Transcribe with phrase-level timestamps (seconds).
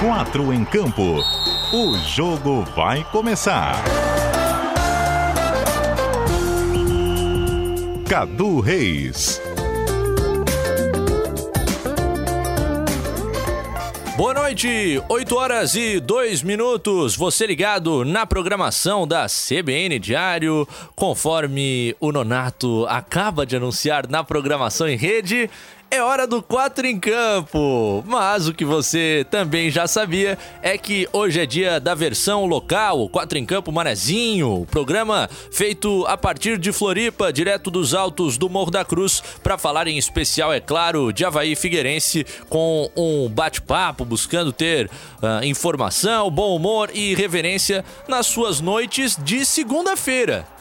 [0.00, 1.24] Quatro em campo.
[1.72, 3.74] O jogo vai começar.
[8.08, 9.42] Cadu Reis.
[14.16, 17.16] Boa noite, 8 horas e 2 minutos.
[17.16, 24.88] Você ligado na programação da CBN Diário, conforme o Nonato acaba de anunciar na programação
[24.88, 25.50] em rede.
[25.90, 28.04] É hora do 4 em campo.
[28.06, 33.08] Mas o que você também já sabia é que hoje é dia da versão local,
[33.08, 38.70] 4 em campo Manezinho, programa feito a partir de Floripa, direto dos altos do Morro
[38.70, 44.52] da Cruz, para falar em especial, é claro, de Havaí Figueirense, com um bate-papo, buscando
[44.52, 44.90] ter
[45.22, 50.57] uh, informação, bom humor e reverência nas suas noites de segunda-feira.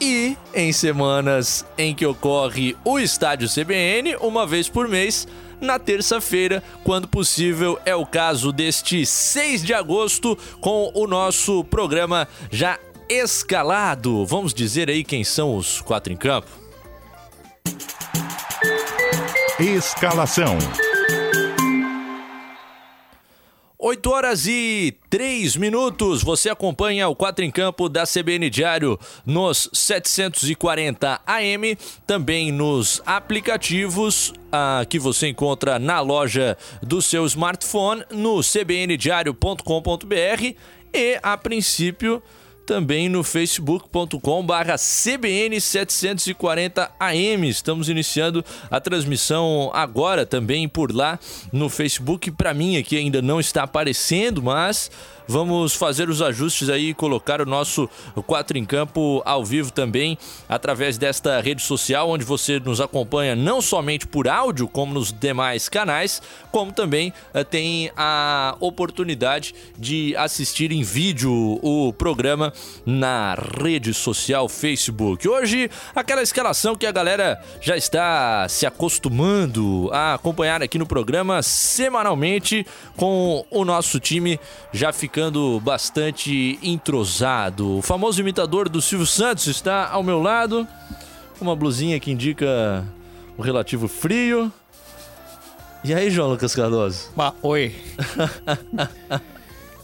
[0.00, 5.26] E em semanas em que ocorre o estádio CBN, uma vez por mês,
[5.60, 12.28] na terça-feira, quando possível, é o caso deste 6 de agosto, com o nosso programa
[12.50, 14.24] já escalado.
[14.24, 16.48] Vamos dizer aí quem são os quatro em campo?
[19.58, 20.56] Escalação.
[23.80, 26.24] 8 horas e 3 minutos.
[26.24, 34.32] Você acompanha o 4 em Campo da CBN Diário nos 740 AM, também nos aplicativos
[34.50, 40.56] ah, que você encontra na loja do seu smartphone, no cbndiario.com.br
[40.92, 42.20] e, a princípio,
[42.68, 47.48] também no facebook.com barra CBN740AM.
[47.48, 51.18] Estamos iniciando a transmissão agora também por lá
[51.50, 52.30] no Facebook.
[52.30, 54.90] Para mim aqui ainda não está aparecendo, mas
[55.30, 57.86] Vamos fazer os ajustes aí e colocar o nosso
[58.26, 60.16] 4 em campo ao vivo também
[60.48, 65.68] através desta rede social, onde você nos acompanha não somente por áudio, como nos demais
[65.68, 72.50] canais, como também uh, tem a oportunidade de assistir em vídeo o programa
[72.84, 75.28] na rede social Facebook.
[75.28, 81.42] Hoje, aquela escalação que a galera já está se acostumando a acompanhar aqui no programa
[81.42, 82.66] semanalmente
[82.96, 84.40] com o nosso time
[84.72, 87.78] já ficando bastante entrosado.
[87.78, 90.66] O famoso imitador do Silvio Santos está ao meu lado,
[91.40, 92.84] uma blusinha que indica
[93.36, 94.52] o relativo frio.
[95.84, 97.10] E aí, João Lucas Cardoso?
[97.14, 97.74] Bah, oi.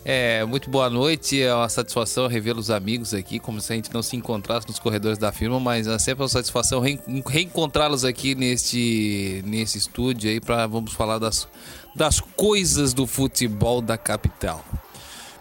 [0.04, 1.41] é, muito boa noite.
[1.41, 4.78] É uma satisfação revê los amigos aqui, como se a gente não se encontrasse nos
[4.78, 6.82] corredores da firma, mas é sempre uma satisfação
[7.26, 11.48] reencontrá-los aqui neste, nesse estúdio aí para vamos falar das,
[11.94, 14.64] das coisas do futebol da capital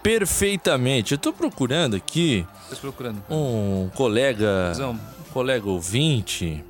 [0.03, 1.13] perfeitamente.
[1.13, 2.45] Eu tô procurando aqui
[2.81, 3.23] procurando.
[3.29, 6.63] um colega, um colega ouvinte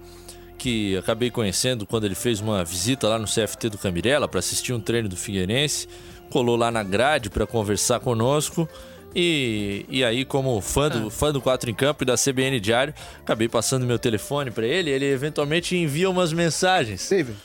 [0.58, 4.72] que acabei conhecendo quando ele fez uma visita lá no CFT do Camirela para assistir
[4.72, 5.90] um treino do Figueirense,
[6.34, 8.68] colou lá na grade para conversar conosco.
[9.16, 11.12] E, e aí, como fã do, ah.
[11.12, 14.90] fã do 4 em Campo e da CBN Diário, acabei passando meu telefone para ele.
[14.90, 17.08] Ele eventualmente envia umas mensagens.
[17.08, 17.38] David.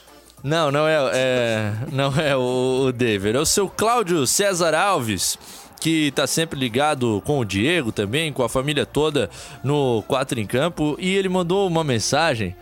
[0.43, 3.37] Não, não é, é não é o, o David.
[3.37, 5.37] É o seu Cláudio César Alves
[5.79, 9.29] que tá sempre ligado com o Diego também, com a família toda
[9.63, 12.53] no Quatro em Campo, e ele mandou uma mensagem.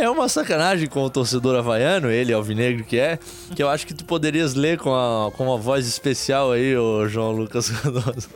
[0.00, 3.18] É uma sacanagem com o torcedor havaiano, ele, alvinegro que é,
[3.54, 7.06] que eu acho que tu poderias ler com, a, com uma voz especial aí, o
[7.06, 8.30] João Lucas Cardoso.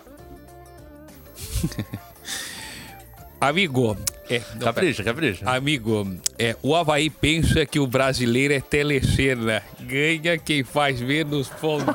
[3.41, 3.97] Amigo,
[4.29, 5.51] é, não, capricha, capricha.
[5.51, 9.63] Amigo, é, o Havaí pensa que o brasileiro é telecena.
[9.81, 11.95] Ganha quem faz menos pontos.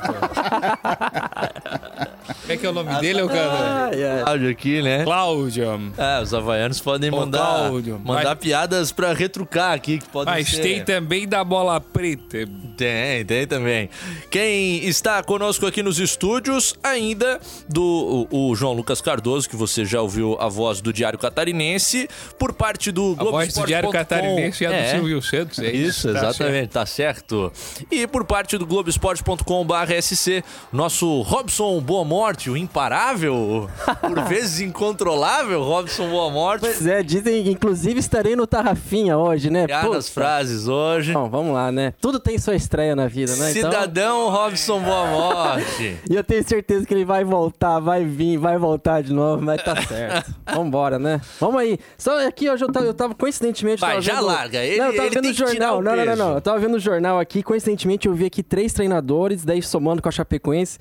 [2.40, 3.90] Como é que é o nome dele, cara?
[3.90, 5.04] Ah, Cláudio aqui, né?
[5.04, 5.92] Cláudio.
[5.96, 8.38] É, os havaianos podem mandar, Cláudio, mandar mas...
[8.38, 9.98] piadas pra retrucar aqui.
[9.98, 10.62] Que podem mas ser...
[10.62, 12.48] tem também da bola preta.
[12.76, 13.90] Tem, tem também.
[14.30, 19.84] Quem está conosco aqui nos estúdios, ainda do o, o João Lucas Cardoso, que você
[19.84, 23.90] já ouviu a voz do Diário Catarinense por parte do Globo A voz do Diário
[23.90, 26.08] Catarinense é, é do Silvio Santos, é isso?
[26.08, 27.52] Isso, tá exatamente, tá certo.
[27.90, 33.68] E por parte do Globoesporte.com.br/sc, nosso Robson Boa Morte, o imparável,
[34.00, 36.60] por vezes incontrolável Robson Boa Morte.
[36.60, 39.66] Pois é, dizem que inclusive estarei no Tarrafinha hoje, né?
[39.66, 41.12] Piadas frases hoje.
[41.12, 41.94] Bom, vamos lá, né?
[42.00, 43.50] Tudo tem sua estreia na vida, né?
[43.50, 44.30] Então- Cidadão então...
[44.30, 45.96] Robson Boa Morte.
[46.08, 49.62] e eu tenho certeza que ele vai voltar, vai vir, vai voltar de novo, mas
[49.62, 50.34] tá certo.
[50.54, 51.20] Vambora, né?
[51.38, 51.78] Vamos aí.
[51.98, 53.80] Só aqui hoje eu tava, eu tava coincidentemente.
[53.80, 54.26] Vai, tava já vendo...
[54.26, 54.64] larga.
[54.64, 55.82] Ele, não, eu tava ele vendo o jornal.
[55.82, 56.34] Não, não, não, não.
[56.34, 57.42] Eu tava vendo o jornal aqui.
[57.42, 60.78] Coincidentemente, eu vi aqui três treinadores, daí somando com a Chapecoense.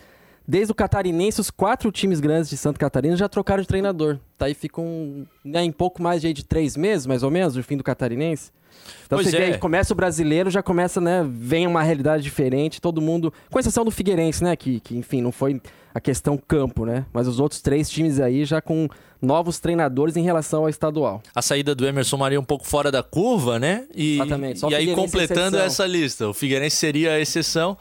[0.47, 4.17] Desde o Catarinense, os quatro times grandes de Santa Catarina já trocaram de treinador.
[4.35, 7.61] Tá aí ficam né, em pouco mais de, de três meses, mais ou menos, o
[7.61, 8.51] fim do Catarinense.
[9.05, 9.53] Então Pois você vê, é.
[9.53, 11.25] aí, começa o brasileiro, já começa, né?
[11.27, 13.33] Vem uma realidade diferente, todo mundo.
[13.49, 14.55] Com exceção do Figueirense, né?
[14.55, 15.61] Que, que enfim, não foi
[15.93, 17.05] a questão campo, né?
[17.11, 18.87] Mas os outros três times aí já com
[19.21, 21.21] novos treinadores em relação ao estadual.
[21.33, 23.85] A saída do Emerson Maria um pouco fora da curva, né?
[23.93, 27.77] E, Exatamente, só e aí, completando essa lista, o Figueirense seria a exceção,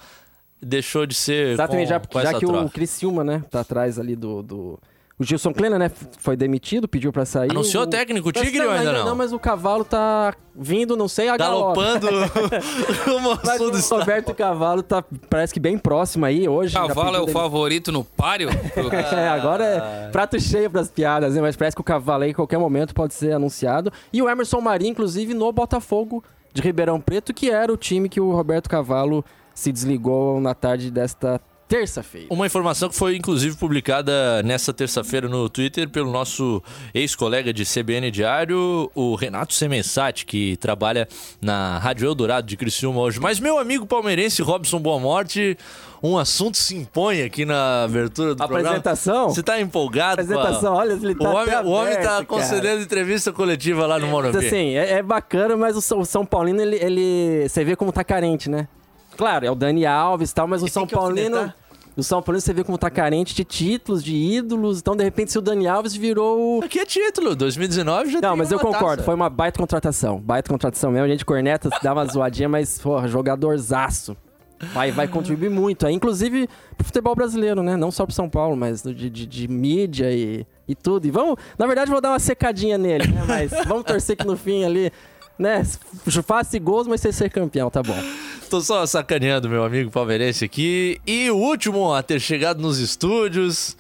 [0.60, 1.52] deixou de ser.
[1.52, 2.64] Exatamente, com, já, com já que troca.
[2.64, 3.44] o Criciúma, né?
[3.50, 4.42] Tá atrás ali do.
[4.42, 4.78] do...
[5.18, 5.90] O Gilson Kleina, né?
[6.20, 7.50] Foi demitido, pediu pra sair.
[7.50, 9.04] Anunciou o o técnico, o Tigre ou Não, ainda não?
[9.06, 11.80] Não, mas o cavalo tá vindo, não sei, a galope.
[11.80, 12.06] Galopando
[13.04, 13.98] rumo ao Mas sul do o estado.
[14.00, 16.72] Roberto Cavalo tá, parece que bem próximo aí hoje.
[16.74, 18.48] Cavalo é o dele- favorito no páreo?
[19.12, 21.40] É, agora é prato cheio pras piadas, né?
[21.40, 23.92] Mas parece que o cavalo aí, em qualquer momento, pode ser anunciado.
[24.12, 26.22] E o Emerson Maria, inclusive, no Botafogo
[26.52, 29.24] de Ribeirão Preto, que era o time que o Roberto Cavalo
[29.54, 32.26] se desligou na tarde desta terça-feira.
[32.30, 36.62] Uma informação que foi inclusive publicada nessa terça-feira no Twitter pelo nosso
[36.94, 41.06] ex-colega de CBN Diário, o Renato Semensati, que trabalha
[41.40, 43.20] na Rádio Eldorado de Criciúma hoje.
[43.20, 45.56] Mas meu amigo palmeirense Robson Boa Morte,
[46.02, 48.60] um assunto se impõe aqui na abertura do programa.
[48.68, 49.28] Apresentação?
[49.28, 52.26] Você tá empolgado a- Apresentação, olha, ele O tá homem, até o homem tá aberto,
[52.28, 54.38] concedendo entrevista coletiva lá no Morumbi.
[54.46, 57.92] Assim, é, é bacana, mas o São, o São Paulino, ele, ele- Você vê como
[57.92, 58.68] tá carente, né?
[59.18, 61.52] Claro, é o Dani Alves e tal, mas o E São tem que Paulino.
[61.96, 64.78] O São Paulino você vê como tá carente de títulos, de ídolos.
[64.78, 66.58] Então, de repente, se o Dani Alves virou.
[66.60, 69.02] o- Aqui é título, 2019 já Não, mas eu concordo, taça.
[69.02, 70.20] foi uma baita contratação.
[70.20, 71.04] Baita contratação mesmo.
[71.06, 74.16] A gente corneta, dá uma zoadinha, mas, porra, jogadorzaço.
[74.72, 77.76] Vai, vai contribuir muito aí, inclusive pro futebol brasileiro, né?
[77.76, 81.06] Não só pro São Paulo, mas de, de, de mídia e, e tudo.
[81.06, 83.24] E vamos, na verdade, vou dar uma secadinha nele, né?
[83.26, 84.92] Mas vamos torcer que no fim ali,
[85.38, 85.62] né?
[86.24, 87.94] Faça gols, mas você ser campeão, tá bom.
[88.48, 90.98] Tô só sacaneando meu amigo palmeirense aqui.
[91.06, 93.76] E o último a ter chegado nos estúdios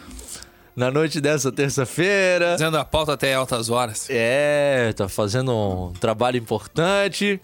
[0.76, 2.50] na noite dessa terça-feira.
[2.50, 4.06] Fazendo a pauta até altas horas.
[4.10, 7.40] É, tá fazendo um trabalho importante.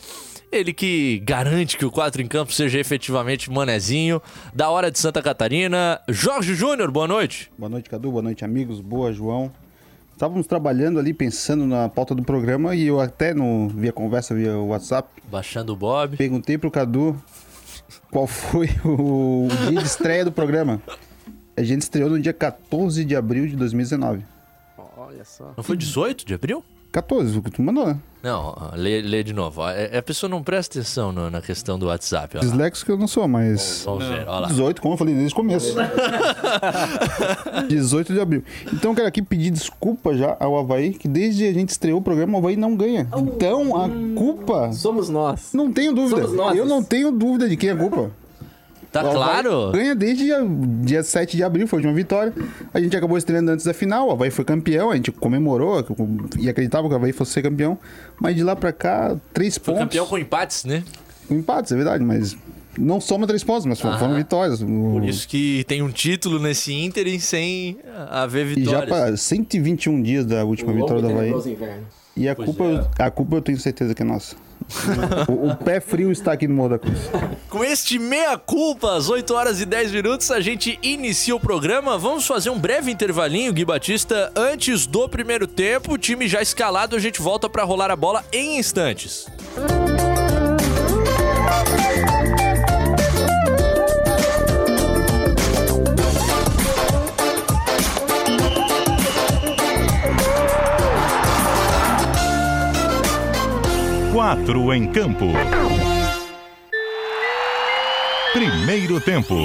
[0.52, 4.20] Ele que garante que o 4 em campo seja efetivamente manezinho.
[4.54, 5.98] Da hora de Santa Catarina.
[6.06, 7.50] Jorge Júnior, boa noite.
[7.56, 8.10] Boa noite, Cadu.
[8.10, 8.82] Boa noite, amigos.
[8.82, 9.50] Boa, João.
[10.14, 14.56] Estávamos trabalhando ali, pensando na pauta do programa e eu até no via conversa via
[14.56, 16.16] WhatsApp Baixando o Bob.
[16.16, 17.20] perguntei pro Cadu
[18.12, 20.80] qual foi o dia de estreia do programa.
[21.56, 24.24] A gente estreou no dia 14 de abril de 2019.
[24.96, 25.52] Olha só.
[25.56, 26.64] Não foi 18 de abril?
[26.94, 27.96] 14, o que tu mandou, né?
[28.22, 29.60] Não, ó, lê, lê de novo.
[29.60, 29.68] ó.
[29.68, 32.36] É- A pessoa não presta atenção no- na questão do WhatsApp.
[32.38, 32.40] ó.
[32.40, 33.82] Disléxico eu não sou, mas.
[33.84, 34.46] Vamos ver, olha lá.
[34.46, 35.74] 18, como eu falei desde o começo.
[37.68, 38.42] 18 de abril.
[38.72, 42.02] Então eu quero aqui pedir desculpa já ao Havaí, que desde a gente estreou o
[42.02, 43.08] programa, o Havaí não ganha.
[43.16, 44.72] Então a culpa.
[44.72, 45.50] Somos nós.
[45.52, 46.22] Não tenho dúvida.
[46.22, 46.56] Somos nós.
[46.56, 48.10] Eu não tenho dúvida de quem é a culpa.
[48.94, 49.72] Tá O Havaí claro?
[49.72, 50.38] Ganha desde dia,
[50.82, 52.32] dia 7 de abril, foi a última vitória.
[52.72, 55.84] A gente acabou estreando antes da final, o Havaí foi campeão, a gente comemorou
[56.38, 57.76] e acreditava que o Havaí fosse ser campeão.
[58.20, 59.80] Mas de lá pra cá, três Foi pontos.
[59.88, 60.84] campeão com empates, né?
[61.26, 62.36] Com empates, é verdade, mas
[62.78, 64.62] não soma três pontos, mas foram, foram vitórias.
[64.62, 67.76] Por isso que tem um título nesse Ínter sem
[68.10, 68.88] haver E já vitórias.
[68.90, 71.32] para 121 dias da última vitória do Havaí.
[72.16, 73.02] E a Pois culpa, é.
[73.02, 74.36] a culpa eu tenho certeza que é nossa.
[75.28, 76.98] o, o pé frio está aqui no Morro da Cruz.
[77.48, 81.98] Com este meia-culpa, às 8 horas e 10 minutos, a gente inicia o programa.
[81.98, 85.92] Vamos fazer um breve intervalinho, Gui Batista, antes do primeiro tempo.
[85.92, 89.26] O time já escalado, a gente volta pra rolar a bola em instantes.
[104.24, 105.26] Quatro em campo.
[108.32, 109.36] Primeiro tempo.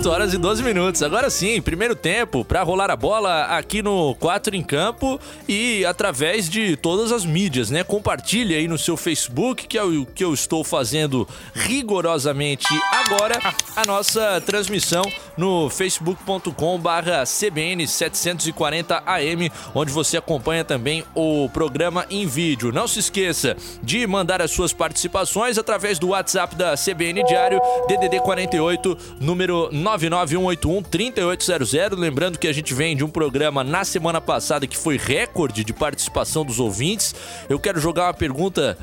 [0.00, 1.02] 8 horas e 12 minutos.
[1.02, 6.48] Agora sim, primeiro tempo para rolar a bola aqui no 4 em campo e através
[6.48, 7.84] de todas as mídias, né?
[7.84, 13.38] Compartilhe aí no seu Facebook, que é o que eu estou fazendo rigorosamente agora,
[13.76, 15.02] a nossa transmissão
[15.36, 22.72] no facebook.com/barra CBN 740AM, onde você acompanha também o programa em vídeo.
[22.72, 28.20] Não se esqueça de mandar as suas participações através do WhatsApp da CBN Diário, DDD
[28.20, 31.96] 48, número 991813800.
[31.96, 35.72] Lembrando que a gente vem de um programa na semana passada que foi recorde de
[35.72, 37.14] participação dos ouvintes.
[37.48, 38.76] Eu quero jogar uma pergunta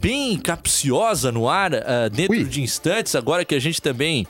[0.00, 2.44] bem capciosa no ar, ah, dentro Ui.
[2.44, 4.26] de instantes, agora que a gente também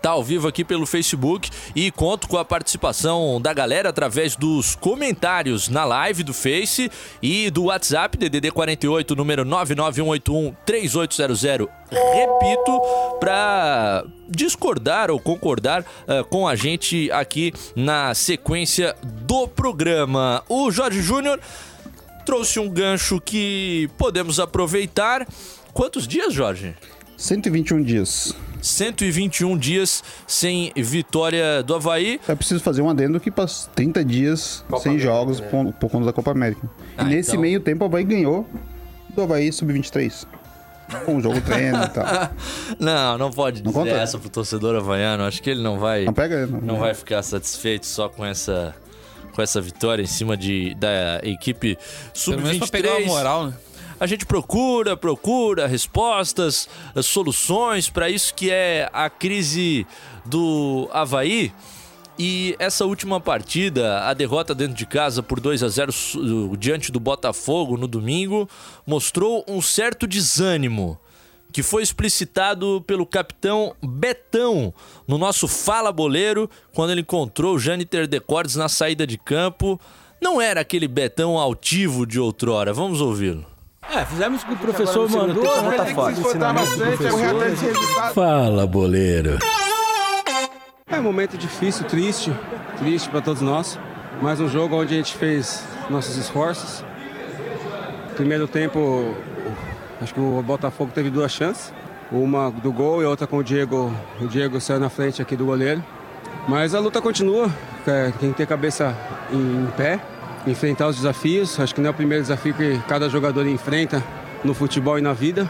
[0.00, 4.74] tá ao vivo aqui pelo Facebook e conto com a participação da galera através dos
[4.74, 6.90] comentários na live do Face
[7.22, 11.68] e do WhatsApp DDD 48 número 99181 3800.
[11.90, 12.80] Repito,
[13.18, 20.42] para discordar ou concordar uh, com a gente aqui na sequência do programa.
[20.48, 21.40] O Jorge Júnior
[22.26, 25.26] trouxe um gancho que podemos aproveitar.
[25.72, 26.74] Quantos dias, Jorge?
[27.16, 28.34] 121 dias.
[28.60, 32.20] 121 dias sem vitória do Havaí.
[32.28, 35.42] É preciso fazer um adendo que passou 30 dias Copa sem América, jogos é.
[35.42, 36.68] por, por, conta da Copa América.
[36.96, 37.40] Ah, e nesse então...
[37.40, 38.46] meio tempo o Havaí ganhou
[39.14, 40.26] do Havaí Sub-23.
[41.04, 42.06] Com um jogo treino e tal.
[42.80, 44.00] não, não pode não dizer conta?
[44.00, 45.24] essa pro torcedor havaiano.
[45.24, 46.04] Acho que ele não vai.
[46.04, 48.74] Não pega, não, não vai ficar satisfeito só com essa
[49.38, 51.78] com essa vitória em cima de, da equipe
[52.12, 52.34] sub-23.
[52.34, 53.54] Pelo menos pra pegar a moral, né?
[54.00, 56.68] A gente procura, procura respostas,
[57.02, 59.86] soluções para isso que é a crise
[60.24, 61.52] do Havaí.
[62.16, 65.92] E essa última partida, a derrota dentro de casa por 2 a 0
[66.56, 68.48] diante do Botafogo no domingo,
[68.86, 70.98] mostrou um certo desânimo
[71.52, 74.72] que foi explicitado pelo capitão Betão
[75.06, 79.80] no nosso Fala Boleiro, quando ele encontrou o Jâniter Decordes na saída de campo.
[80.20, 82.72] Não era aquele Betão altivo de outrora.
[82.72, 83.57] Vamos ouvi-lo.
[83.90, 86.24] É, fizemos o que o professor mandou, tá fácil.
[88.14, 89.38] Fala, boleiro.
[90.86, 92.32] É um momento difícil, triste,
[92.78, 93.78] triste para todos nós.
[94.20, 96.84] Mais um jogo onde a gente fez nossos esforços.
[98.14, 99.14] Primeiro tempo,
[100.02, 101.72] acho que o Botafogo teve duas chances.
[102.12, 103.92] Uma do gol e outra com o Diego.
[104.20, 105.82] O Diego saiu na frente aqui do goleiro.
[106.46, 107.50] Mas a luta continua.
[107.86, 108.94] É, tem que ter cabeça
[109.32, 109.98] em pé
[110.50, 111.58] enfrentar os desafios.
[111.58, 114.02] Acho que não é o primeiro desafio que cada jogador enfrenta
[114.44, 115.48] no futebol e na vida.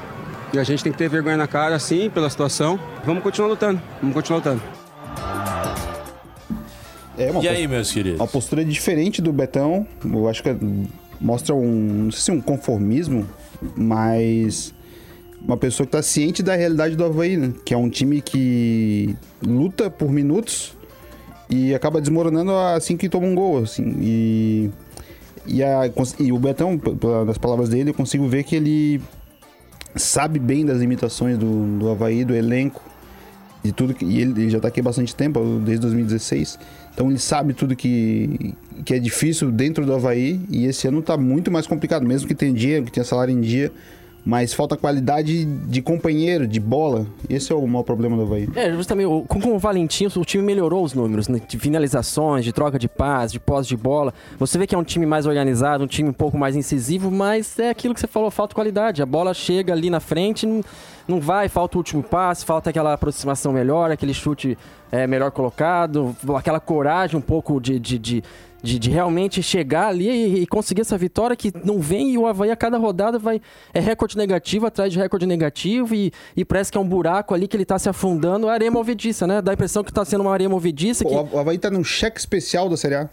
[0.52, 2.80] E a gente tem que ter vergonha na cara, sim, pela situação.
[3.04, 4.62] Vamos continuar lutando, vamos continuar lutando.
[7.18, 8.20] É e aí, meus queridos?
[8.20, 9.86] Uma postura diferente do Betão.
[10.04, 10.56] Eu acho que
[11.20, 13.28] mostra um, não sei se um conformismo,
[13.76, 14.72] mas
[15.42, 17.52] uma pessoa que está ciente da realidade do Havaí, né?
[17.64, 20.76] que é um time que luta por minutos
[21.50, 23.96] e acaba desmoronando assim que toma um gol, assim.
[24.00, 24.70] E
[25.48, 26.80] e, a, e o Betão,
[27.26, 29.00] das palavras dele, eu consigo ver que ele
[29.96, 32.82] sabe bem das limitações do, do Havaí, do elenco,
[33.62, 34.04] de tudo que.
[34.04, 36.58] E ele, ele já está aqui há bastante tempo, desde 2016.
[36.92, 40.40] Então ele sabe tudo que, que é difícil dentro do Havaí.
[40.50, 43.40] E esse ano está muito mais complicado, mesmo que tenha dinheiro, que tenha salário em
[43.40, 43.72] dia
[44.24, 47.06] mas falta qualidade de companheiro, de bola.
[47.28, 48.48] Esse é o maior problema do Havaí.
[48.54, 51.40] É, justamente, com, com o Valentim, o time melhorou os números, né?
[51.46, 54.12] de finalizações, de troca de paz, de pós de bola.
[54.38, 57.58] Você vê que é um time mais organizado, um time um pouco mais incisivo, mas
[57.58, 59.02] é aquilo que você falou, falta qualidade.
[59.02, 60.62] A bola chega ali na frente, não,
[61.06, 64.58] não vai, falta o último passe, falta aquela aproximação melhor, aquele chute
[64.90, 68.24] é, melhor colocado, aquela coragem um pouco de, de, de
[68.62, 72.26] de, de, realmente chegar ali e, e, conseguir essa vitória que não vem e o
[72.26, 73.40] Havaí a cada rodada vai
[73.72, 77.46] é recorde negativo atrás de recorde negativo e, e parece que é um buraco ali
[77.46, 79.40] que ele está se afundando a areia movediça, né?
[79.40, 81.04] Dá a impressão que está sendo uma areia movediça.
[81.04, 81.14] Que...
[81.14, 83.10] O Havaí está no cheque especial da Série A.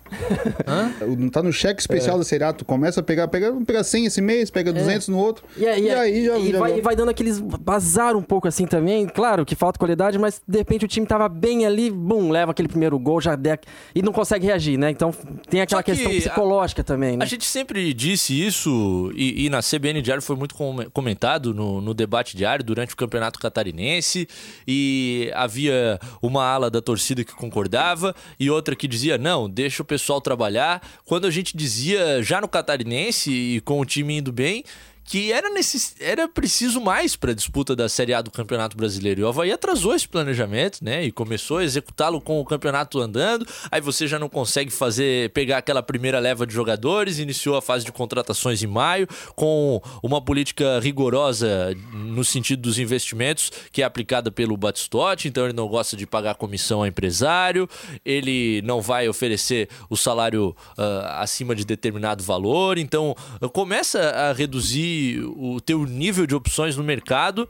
[1.17, 2.19] Não tá no cheque especial é.
[2.19, 2.53] da Série A.
[2.53, 5.11] Tu começa a pegar, pega, pega 100 esse mês, pega 200 é.
[5.11, 5.45] no outro.
[5.57, 8.65] E, e, e aí já, e já vai, vai, dando aqueles bazar um pouco assim
[8.65, 9.07] também.
[9.07, 12.67] Claro que falta qualidade, mas de repente o time tava bem ali, bum, leva aquele
[12.67, 14.89] primeiro gol, já deca, e não consegue reagir, né?
[14.89, 15.13] Então
[15.49, 17.23] tem aquela que questão psicológica a, também, né?
[17.23, 20.55] A gente sempre disse isso, e, e na CBN Diário foi muito
[20.93, 24.27] comentado no, no, debate diário durante o Campeonato Catarinense,
[24.67, 29.85] e havia uma ala da torcida que concordava e outra que dizia, não, deixa o
[29.85, 30.81] pessoal trabalhar.
[31.05, 34.63] Quando a gente dizia já no Catarinense e com o time indo bem,
[35.05, 35.95] que era, necess...
[35.99, 39.21] era preciso mais para a disputa da Série A do Campeonato Brasileiro.
[39.21, 41.05] E o Havaí atrasou esse planejamento, né?
[41.05, 43.45] E começou a executá-lo com o campeonato andando.
[43.71, 47.85] Aí você já não consegue fazer, pegar aquela primeira leva de jogadores, iniciou a fase
[47.85, 54.31] de contratações em maio, com uma política rigorosa no sentido dos investimentos, que é aplicada
[54.31, 57.69] pelo Batistotti, então ele não gosta de pagar comissão ao empresário,
[58.03, 63.15] ele não vai oferecer o salário uh, acima de determinado valor, então
[63.53, 64.94] começa a reduzir
[65.37, 67.47] o teu nível de opções no mercado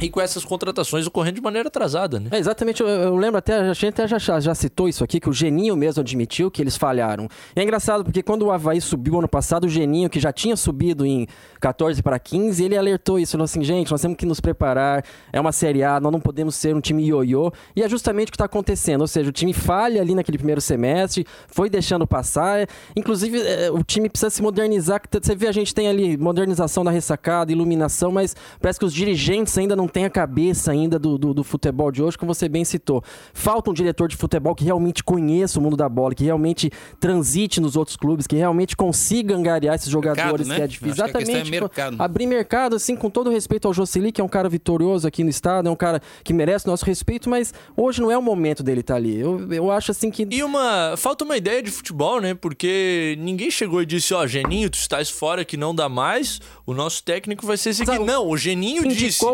[0.00, 2.28] e com essas contratações ocorrendo de maneira atrasada, né?
[2.32, 5.28] É, exatamente, eu, eu, lembro até, a gente até já, já citou isso aqui, que
[5.28, 7.28] o Geninho mesmo admitiu que eles falharam.
[7.54, 10.56] E é engraçado porque quando o Havaí subiu ano passado, o Geninho, que já tinha
[10.56, 11.28] subido em
[11.60, 15.40] 14 para 15, ele alertou isso, falou assim, gente, nós temos que nos preparar, é
[15.40, 17.52] uma Série A, nós não podemos ser um time ioiô.
[17.76, 20.60] E é justamente o que está acontecendo, ou seja, o time falha ali naquele primeiro
[20.60, 25.72] semestre, foi deixando passar, inclusive é, o time precisa se modernizar, você vê a gente
[25.72, 30.04] tem ali modernização da ressacada, iluminação, mas parece que os dirigentes ainda não não tem
[30.04, 33.02] a cabeça ainda do, do, do futebol de hoje, como você bem citou.
[33.32, 37.60] Falta um diretor de futebol que realmente conheça o mundo da bola, que realmente transite
[37.60, 40.56] nos outros clubes, que realmente consiga angariar esses jogadores né?
[40.56, 41.04] que é difícil.
[41.04, 41.50] É Exatamente.
[41.50, 41.96] mercado.
[41.98, 45.30] Abrir mercado, assim, com todo respeito ao Jocely, que é um cara vitorioso aqui no
[45.30, 48.80] estado, é um cara que merece nosso respeito, mas hoje não é o momento dele
[48.80, 49.18] estar ali.
[49.18, 50.26] Eu, eu acho assim que.
[50.30, 50.96] E uma.
[50.96, 52.34] Falta uma ideia de futebol, né?
[52.34, 56.40] Porque ninguém chegou e disse, ó, Geninho, tu estás fora que não dá mais.
[56.64, 57.98] O nosso técnico vai ser esse aqui.
[57.98, 59.24] Mas, Não, o Geninho indicou disse.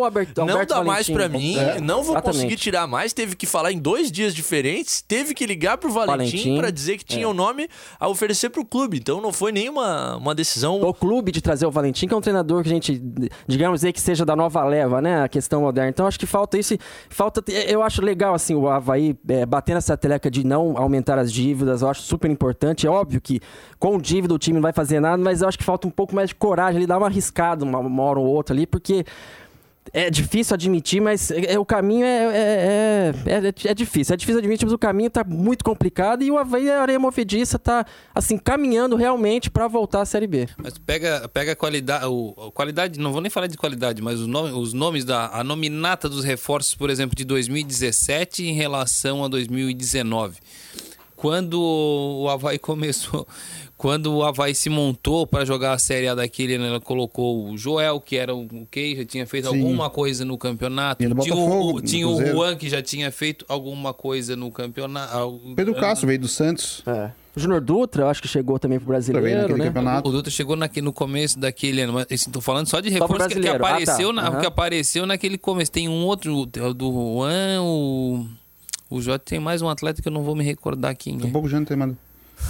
[0.46, 1.80] Não dá mais pra mim, É.
[1.80, 2.24] não vou Exatamente.
[2.36, 3.12] conseguir tirar mais.
[3.12, 6.98] Teve que falar em dois dias diferentes, teve que ligar pro Valentim, Valentim, pra dizer
[6.98, 7.26] que tinha é.
[7.26, 7.68] o nome
[7.98, 8.98] a oferecer pro clube.
[8.98, 10.80] Então não foi nenhuma uma decisão.
[10.80, 13.00] o clube de trazer o Valentim, que é um treinador que a gente,
[13.46, 15.22] digamos aí, que seja da nova leva, né?
[15.22, 15.90] A questão moderna.
[15.90, 16.76] Então acho que falta isso.
[17.08, 17.42] Falta.
[17.50, 21.82] Eu acho legal, assim, o Havaí é, bater nessa teleca de não aumentar as dívidas.
[21.82, 22.86] Eu acho super importante.
[22.86, 23.40] É óbvio que
[23.78, 26.14] com dívida o time não vai fazer nada, mas eu acho que falta um pouco
[26.14, 26.78] mais de coragem.
[26.78, 29.04] Ele dá uma arriscada uma, uma hora ou outra ali, porque.
[29.92, 34.14] É difícil admitir, mas é, é- o caminho é, é, é, é- é difícil.
[34.14, 37.58] É difícil admitir, mas o caminho tá muito complicado e o Havaí, a areia movediça,
[37.58, 37.84] tá,
[38.14, 40.48] assim, caminhando realmente para voltar à Série B.
[40.62, 44.26] Mas pega, pega a qualidade, o, qualidade, não vou nem falar de qualidade, mas os,
[44.26, 49.28] nome, os nomes da a nominata dos reforços, por exemplo, de 2017 em relação a
[49.28, 50.38] 2019.
[51.16, 53.26] Quando o Havaí começou,
[53.80, 57.56] quando o Havaí se montou para jogar a Série A daquele, ano, ela colocou o
[57.56, 59.56] Joel, que era o que já tinha feito Sim.
[59.58, 61.02] alguma coisa no campeonato.
[61.08, 62.26] No tinha o, Botafogo, o- no tinha o.
[62.26, 65.40] Juan, que já tinha feito alguma coisa no campeonato.
[65.56, 66.82] Pedro Castro veio do Santos.
[66.86, 67.10] É.
[67.34, 69.64] O Júnior Dutra, eu acho que chegou também pro brasileiro, né?
[69.64, 70.06] campeonato.
[70.10, 73.34] O Dutra chegou naque- no começo daquele ano, mas tô falando só de reforço que,
[73.36, 73.64] que brasileiro.
[73.64, 74.12] Ah, apareceu, tá.
[74.12, 74.40] na- Aham.
[74.40, 75.72] que apareceu naquele começo.
[75.72, 76.44] Tem um outro, o
[76.74, 78.26] do Juan, o.
[78.90, 81.30] O Jota tem mais um atleta que eu não vou me recordar quem é.
[81.30, 81.94] pouco já não tem mais.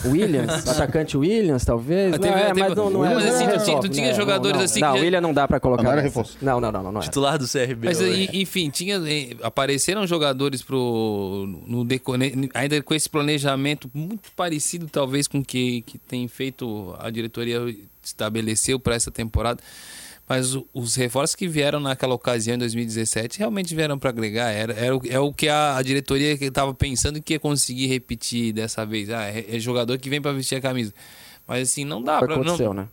[0.04, 2.10] Williams, atacante Williams, talvez.
[2.12, 3.14] Mas não, teve- é, teve- mas não, não é.
[3.14, 4.14] Mas não assim, tu resolve, tinha- tu tinha né?
[4.14, 5.82] jogadores não, assim Não, que William não dá pra colocar.
[5.82, 6.08] Não era nessa.
[6.20, 6.38] reforço.
[6.42, 7.04] Não, não, não, não, não é.
[7.04, 7.86] Titular do CRB.
[7.86, 11.86] Mas enfim, tinha, eh, apareceram jogadores pro, no
[12.54, 17.60] ainda com esse planejamento muito parecido, talvez, com o que, que tem feito a diretoria
[18.02, 19.60] estabeleceu para essa temporada.
[20.32, 24.48] Mas o- os reforços que vieram naquela ocasião, em 2017, realmente vieram para agregar.
[24.52, 28.52] Era, era o, é o que a, a diretoria estava pensando que ia conseguir repetir
[28.52, 29.10] dessa vez.
[29.10, 30.94] Ah, é, é jogador que vem para vestir a camisa.
[31.48, 32.34] Mas assim, não dá para.
[32.36, 32.86] aconteceu, né?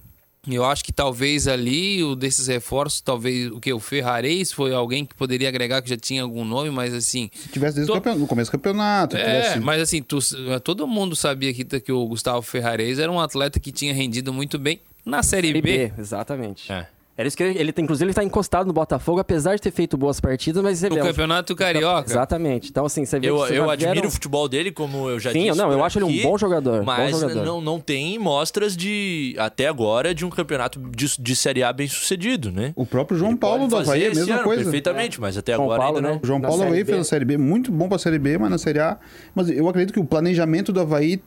[0.50, 3.72] Eu acho que talvez ali, o desses reforços, talvez o que?
[3.72, 7.30] O Ferrarez foi alguém que poderia agregar que já tinha algum nome, mas assim.
[7.36, 9.16] Se tivesse desde o Tô- campeonato, no começo do campeonato.
[9.16, 9.60] É, tivesse...
[9.60, 10.20] mas assim, tu-
[10.64, 14.58] todo mundo sabia que, que o Gustavo Ferrarez era um atleta que tinha rendido muito
[14.58, 15.90] bem na Série Série B.
[15.90, 16.72] B, exatamente.
[16.72, 16.88] É.
[17.18, 19.72] Era isso que ele, ele tá- inclusive, ele tá encostado no Botafogo, apesar de ter
[19.72, 22.08] feito boas partidas, mas ele No é um- Campeonato Carioca.
[22.12, 22.70] Exatamente.
[22.70, 25.32] Então, assim, você vê Eu, que eu admiro vieram- o futebol dele, como eu já
[25.32, 25.58] Sim, disse.
[25.58, 27.44] não, eu acho ele um bom jogador, bom Mas jogador.
[27.44, 31.88] Não, não tem mostras de, até agora, de um campeonato de, de Série A bem
[31.88, 32.72] sucedido, né?
[32.76, 34.62] O próprio João Ele Paulo do Havaí é a mesma ano, coisa.
[34.64, 36.14] Perfeitamente, mas até João agora Paulo, ainda né?
[36.16, 36.22] não.
[36.24, 36.86] O João Paulo Havaí B.
[36.86, 38.98] fez na Série B, muito bom pra Série B, mas na Série A.
[39.34, 41.20] Mas eu acredito que o planejamento do Havaí.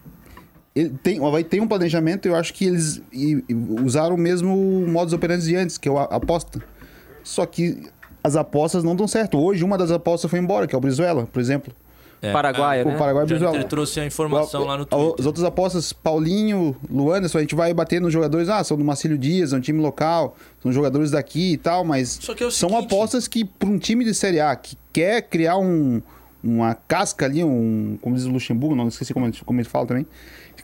[0.74, 4.18] Ele tem, o Havaí tem um planejamento, eu acho que eles e- e usaram o
[4.18, 4.54] mesmo
[4.88, 6.62] modus operandi de antes, que é a aposta.
[7.24, 7.82] Só que
[8.22, 9.38] as apostas não dão certo.
[9.38, 11.72] Hoje, uma das apostas foi embora, que é o Brizuela, por exemplo.
[12.22, 12.32] É.
[12.32, 12.94] Paraguaia, né?
[12.94, 13.68] O Paraguai O Jonathan Brizuela.
[13.68, 15.26] trouxe a informação lá no As Twitter.
[15.26, 19.54] outras apostas, Paulinho, Luanderson, a gente vai bater nos jogadores, ah, são do Marcílio Dias,
[19.54, 22.68] é um time local, são jogadores daqui e tal, mas Só que é o são
[22.68, 26.02] seguinte- apostas que, para um time de Série A que quer criar um,
[26.44, 30.06] uma casca ali, um, como diz o Luxemburgo, não esqueci como, como ele fala também,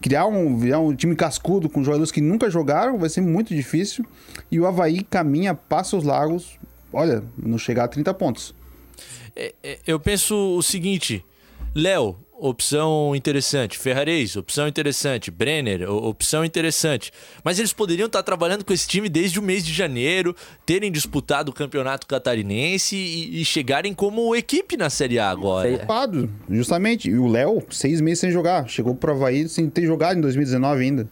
[0.01, 4.05] criar um, criar um time cascudo com jogadores que nunca jogaram, vai ser muito difícil,
[4.51, 6.59] e o Havaí caminha, passa os lagos,
[6.93, 8.55] olha, não chegar a 30 pontos.
[9.35, 11.25] É, é, Eu penso o seguinte,
[11.75, 13.79] Léo, opção interessante.
[13.79, 15.31] Ferrarez, opção interessante.
[15.31, 17.11] Brenner, opção interessante.
[17.43, 21.51] Mas eles poderiam estar trabalhando com esse time desde o mês de janeiro, terem disputado
[21.51, 25.77] o campeonato catarinense e, e chegarem como equipe na Série A agora.
[25.79, 27.09] Culpado, justamente.
[27.09, 28.69] E o Léo, seis meses sem jogar.
[28.69, 31.09] Chegou pro Havaí sem ter jogado em 2019 ainda.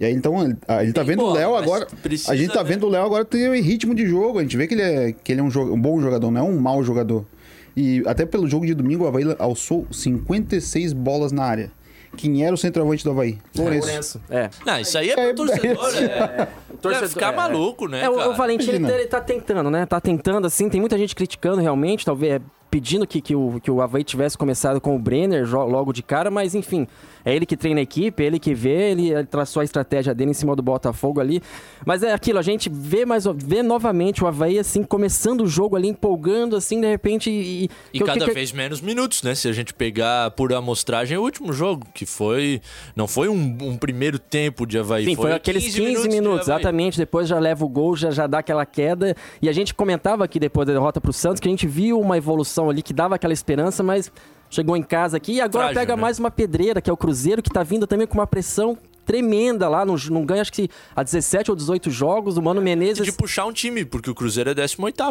[0.00, 1.86] E aí, então, ele, a gente tá Sim, vendo pô, o Léo agora.
[2.02, 2.68] precisa, a gente tá né?
[2.70, 4.40] vendo o Léo agora ter ritmo de jogo.
[4.40, 6.42] A gente vê que ele é, que ele é um, um bom jogador, não é
[6.42, 7.24] um mau jogador.
[7.76, 11.70] E até pelo jogo de domingo, o Havaí alçou 56 bolas na área.
[12.16, 13.38] Quem era o centroavante do Havaí?
[13.56, 14.20] Lourenço.
[14.28, 14.50] É.
[14.66, 15.94] Não, isso aí é É, pro torcedor.
[15.96, 16.48] É,
[16.80, 17.36] torcedor, é ficar é.
[17.36, 18.02] maluco, né?
[18.02, 18.30] É, o, cara?
[18.30, 19.00] o Valentim ele, Imagina.
[19.00, 19.86] ele tá tentando, né?
[19.86, 20.68] Tá tentando, assim.
[20.68, 22.40] Tem muita gente criticando realmente, talvez.
[22.72, 26.30] Pedindo que, que, o, que o Havaí tivesse começado com o Brenner logo de cara,
[26.30, 26.88] mas enfim,
[27.22, 30.30] é ele que treina a equipe, é ele que vê, ele traçou a estratégia dele
[30.30, 31.42] em cima do Botafogo ali.
[31.84, 35.76] Mas é aquilo, a gente vê mais vê novamente o Havaí assim, começando o jogo
[35.76, 37.28] ali, empolgando assim, de repente.
[37.30, 39.34] E, E que- cada que- vez menos minutos, né?
[39.34, 42.62] Se a gente pegar por amostragem o último jogo, que foi.
[42.96, 45.04] Não foi um, um primeiro tempo de Havaí.
[45.04, 46.60] Sim, foi, aqueles 15 minutos, de Havaí.
[46.62, 46.96] exatamente.
[46.96, 49.14] Depois já leva o gol, já, já dá aquela queda.
[49.42, 52.16] E a gente comentava aqui depois da derrota pro Santos que a gente viu uma
[52.16, 54.10] evolução ali que dava aquela esperança, mas
[54.50, 56.02] chegou em casa aqui e agora pega né?
[56.02, 59.68] mais uma pedreira, que é o Cruzeiro, que tá vindo também com uma pressão tremenda
[59.68, 59.84] lá.
[59.84, 62.36] Não, não ganha, acho que há 17 ou 18 jogos.
[62.36, 63.04] O Mano Menezes.
[63.04, 65.02] De puxar um time, porque o Cruzeiro é 18.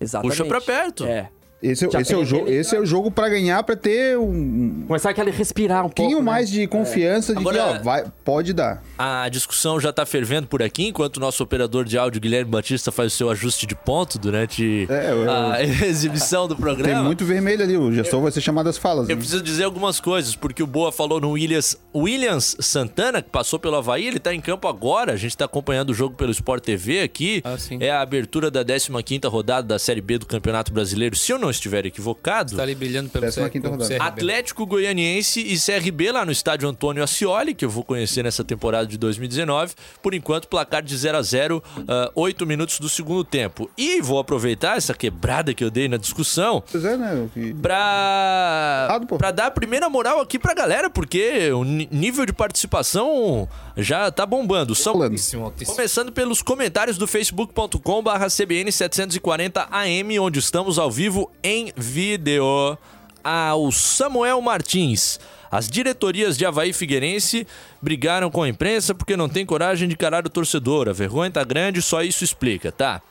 [0.00, 0.36] Exatamente.
[0.36, 1.04] Puxa pra perto.
[1.04, 1.30] É.
[1.62, 3.76] Esse, é- Já esse é o tem jogo, esse é o jogo para ganhar, para
[3.76, 6.24] ter um Começar aquele respirar um pouquinho pouco.
[6.24, 6.30] né?
[6.32, 8.82] mais de confiança de Agora- que ó, vai, pode dar.
[8.98, 12.90] A discussão já tá fervendo por aqui, enquanto o nosso operador de áudio, Guilherme Batista,
[12.90, 17.02] faz o seu ajuste de ponto durante É, eu- a exibição do Tem programa.
[17.04, 19.08] muito vermelho ali, o gestor vai ser chamado às falas.
[19.08, 19.20] Eu né?
[19.20, 23.76] preciso dizer algumas coisas, porque o Boa falou no Williams, Williams Santana, que passou pelo
[23.76, 27.02] Havaí, ele tá em campo agora, a gente tá acompanhando o jogo pelo Sport TV
[27.02, 27.40] aqui.
[27.44, 27.56] Ah.
[27.78, 31.51] É a abertura da 15ª rodada da Série B do Campeonato Brasileiro, se eu não
[31.56, 32.56] estiver equivocado.
[32.56, 33.96] Tá ali brilhando pelo Décima quinta rodada.
[34.02, 38.86] Atlético Goianiense e CRB lá no estádio Antônio Ascioli, que eu vou conhecer nessa temporada
[38.86, 39.74] de 2019.
[40.02, 41.62] Por enquanto, placar de 0 a 0
[42.14, 43.70] 8 minutos do segundo tempo.
[43.78, 47.28] E vou aproveitar essa quebrada que eu dei na discussão Pois é, né?
[47.32, 54.10] que- pra, dar a primeira moral aqui pra galera, porque o nível de participação já
[54.10, 54.74] tá bombando.
[54.74, 55.02] São.
[55.02, 55.76] Altíssimo, altíssimo.
[55.76, 62.78] Começando pelos comentários do facebook.com barra CBN 740 AM, onde estamos ao vivo em vídeo.
[63.24, 65.20] Ao Samuel Martins.
[65.50, 67.46] As diretorias de Havaí Figueirense
[67.80, 70.88] brigaram com a imprensa porque não tem coragem de encarar o torcedor.
[70.88, 73.02] A vergonha tá grande, só isso explica, tá?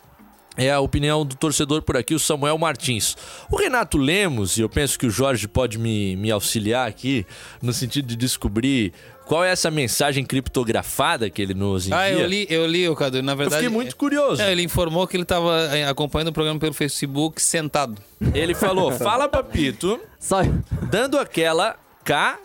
[0.58, 3.16] É a opinião do torcedor por aqui, o Samuel Martins.
[3.50, 7.26] O Renato Lemos, e eu penso que o Jorge pode me, me auxiliar aqui,
[7.62, 8.92] no sentido de descobrir
[9.32, 11.98] qual é essa mensagem criptografada que ele nos envia.
[11.98, 13.24] Ah, eu li, eu li, o Cadu.
[13.24, 13.62] Na Eu verdade.
[13.64, 14.42] fiquei muito curioso.
[14.42, 18.02] É, ele informou que ele estava acompanhando o programa pelo Facebook sentado.
[18.34, 20.42] Ele falou: fala papito, Só.
[20.90, 22.40] dando aquela K,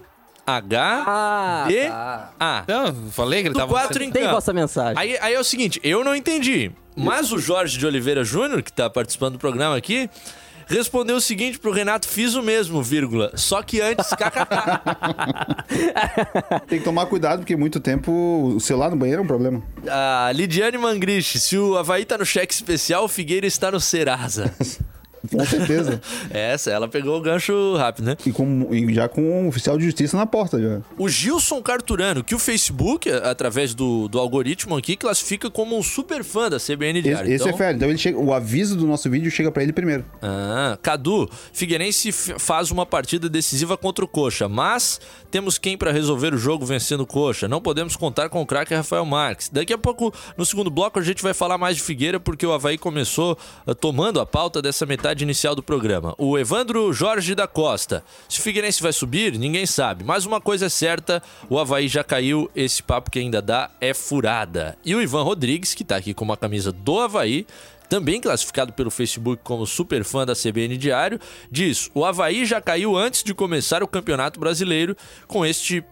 [0.46, 2.32] H, Ah, D, tá.
[2.38, 2.64] A.
[2.68, 3.72] Não, eu falei que ele Do estava.
[3.72, 4.94] 4 em Tem vossa mensagem.
[4.96, 6.70] Aí, aí é o seguinte, eu não entendi.
[6.94, 10.08] Mas o Jorge de Oliveira Júnior, que tá participando do programa aqui,
[10.66, 13.32] respondeu o seguinte pro Renato: fiz o mesmo, vírgula.
[13.34, 14.46] Só que antes, kkk.
[16.66, 18.12] Tem que tomar cuidado, porque muito tempo
[18.56, 19.62] o celular no banheiro é um problema.
[19.88, 24.52] A Lidiane Mangrich, se o Havaí tá no cheque especial, o Figueira está no Serasa.
[25.30, 26.00] Com certeza.
[26.30, 28.16] Essa, ela pegou o gancho rápido, né?
[28.26, 30.80] e, com, e já com um oficial de justiça na porta já.
[30.98, 36.22] O Gilson Carturano, que o Facebook, através do, do algoritmo aqui, classifica como um super
[36.24, 37.32] fã da CBN Esse, Diário.
[37.32, 37.76] esse é Então- férias.
[37.76, 40.04] Então ele chega, o aviso do nosso vídeo chega pra ele primeiro.
[40.22, 46.34] Ah, Cadu, Figueirense faz uma partida decisiva contra o Coxa, mas temos quem pra resolver
[46.34, 47.48] o jogo vencendo o Coxa.
[47.48, 49.48] Não podemos contar com o craque Rafael Marques.
[49.48, 52.52] Daqui a pouco, no segundo bloco, a gente vai falar mais de Figueira, porque o
[52.52, 54.84] Havaí começou ah, tomando a pauta dessa
[55.24, 56.14] inicial do programa.
[56.18, 58.04] O Evandro Jorge da Costa.
[58.28, 60.04] Se o Figueirense vai subir, ninguém sabe.
[60.04, 63.94] Mas uma coisa é certa, o Havaí já caiu, esse papo que ainda dá é
[63.94, 64.76] furada.
[64.84, 67.46] E o Ivan Rodrigues, que tá aqui com uma camisa do Havaí,
[67.88, 72.96] também classificado pelo Facebook como super fã da CBN Diário, diz: o Havaí já caiu
[72.96, 75.84] antes de começar o Campeonato Brasileiro, com este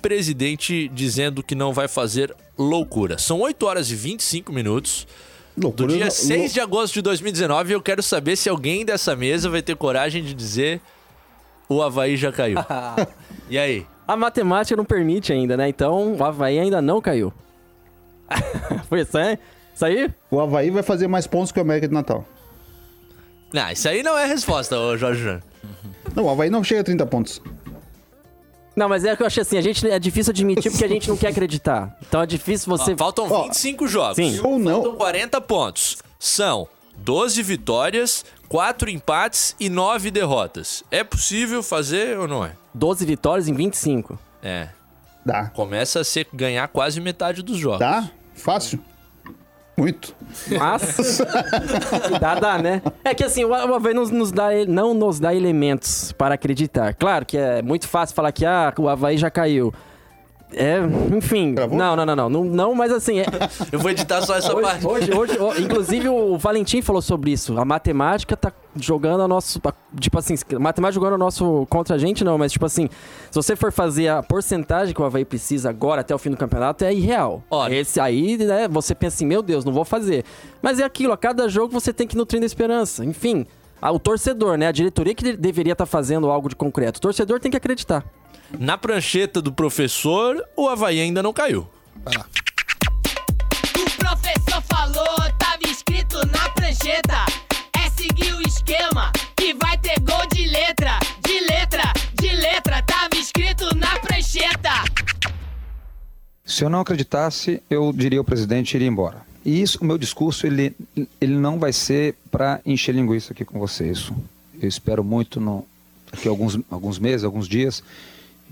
[0.00, 3.18] presidente dizendo que não vai fazer loucura.
[3.18, 5.06] São 8 horas e 25 minutos.
[5.56, 5.88] Do Loucura.
[5.92, 9.60] dia lou- 6 de agosto de 2019, eu quero saber se alguém dessa mesa vai
[9.62, 10.80] ter coragem de dizer
[11.68, 12.58] o Havaí já caiu.
[13.50, 13.86] e aí?
[14.06, 15.68] A matemática não permite ainda, né?
[15.68, 17.32] Então o Havaí ainda não caiu.
[18.88, 19.38] Foi isso, hein?
[19.74, 20.10] Isso aí?
[20.30, 22.24] O Havaí vai fazer mais pontos que o América de Natal.
[23.52, 25.20] Não, isso aí não é resposta, ô Jorge.
[25.22, 25.42] Júnior.
[26.14, 27.42] Não, o Havaí não chega a 30 pontos.
[28.74, 31.08] Não, mas é que eu achei assim, a gente é difícil admitir porque a gente
[31.08, 31.96] não quer acreditar.
[32.06, 32.92] Então é difícil você.
[32.92, 34.16] Ó, faltam Ó, 25 jogos.
[34.16, 34.40] sim.
[34.42, 34.82] Ou não.
[34.82, 35.98] Faltam 40 pontos.
[36.18, 40.84] São 12 vitórias, 4 empates e 9 derrotas.
[40.90, 42.52] É possível fazer ou não é?
[42.74, 44.18] 12 vitórias em 25.
[44.42, 44.68] É.
[45.24, 45.46] Dá.
[45.48, 47.80] Começa a ser ganhar quase metade dos jogos.
[47.80, 48.08] Dá?
[48.34, 48.82] Fácil.
[49.80, 50.14] Muito.
[50.58, 51.22] Mas.
[52.20, 52.82] dá, dá, né?
[53.02, 56.92] É que assim, o Havaí nos, nos dá, não nos dá elementos para acreditar.
[56.92, 59.72] Claro que é muito fácil falar que ah, o Havaí já caiu.
[60.52, 60.78] É,
[61.16, 61.54] enfim.
[61.70, 62.44] Não, não, não, não, não.
[62.44, 63.20] Não, mas assim.
[63.20, 63.26] é-
[63.70, 64.86] Eu vou editar só essa parte.
[64.86, 67.58] Hoje, hoje, hoje, inclusive o Valentim falou sobre isso.
[67.58, 69.60] A matemática tá jogando a nosso.
[69.98, 72.88] Tipo assim, a matemática jogando o nosso contra a gente, não, mas tipo assim,
[73.30, 76.36] se você for fazer a porcentagem que o Havaí precisa agora até o fim do
[76.36, 77.42] campeonato, é irreal.
[77.50, 77.74] Olha.
[77.74, 80.24] Esse aí, né, você pensa assim, meu Deus, não vou fazer.
[80.62, 83.04] Mas é aquilo, a cada jogo você tem que ir nutrindo a esperança.
[83.04, 83.46] Enfim.
[83.82, 84.66] O torcedor, né?
[84.66, 86.98] A diretoria que de- deveria estar fazendo algo de concreto.
[86.98, 88.04] O torcedor tem que acreditar.
[88.58, 91.68] Na prancheta do professor, o Havaí ainda não caiu.
[92.04, 92.26] Vai lá.
[93.76, 97.26] O professor falou, tava escrito na prancheta.
[97.78, 102.82] É seguir o esquema que vai ter gol de letra, de letra, de letra.
[102.82, 104.70] Tava escrito na prancheta.
[106.44, 109.22] Se eu não acreditasse, eu diria ao presidente ir embora.
[109.44, 110.74] E isso, o meu discurso, ele,
[111.20, 114.10] ele não vai ser para encher linguiça aqui com vocês.
[114.60, 115.64] Eu espero muito, no,
[116.10, 117.82] daqui a alguns, alguns meses, alguns dias,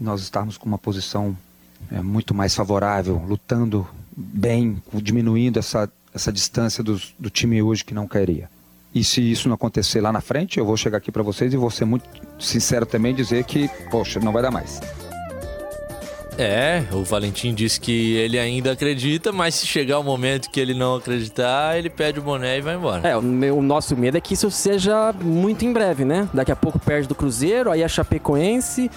[0.01, 1.37] nós estarmos com uma posição
[1.91, 7.95] é, muito mais favorável, lutando bem, diminuindo essa, essa distância dos, do time hoje que
[7.95, 8.51] não cairia.
[8.95, 11.57] E se isso não acontecer lá na frente, eu vou chegar aqui para vocês e
[11.57, 12.05] vou ser muito
[12.39, 14.81] sincero também e dizer que, poxa, não vai dar mais.
[16.39, 20.73] É, o Valentim disse que ele ainda acredita, mas se chegar o momento que ele
[20.73, 23.09] não acreditar, ele pede o boné e vai embora.
[23.09, 26.29] É, o, meu, o nosso medo é que isso seja muito em breve, né?
[26.33, 28.89] Daqui a pouco perde do Cruzeiro, aí a Chapecoense,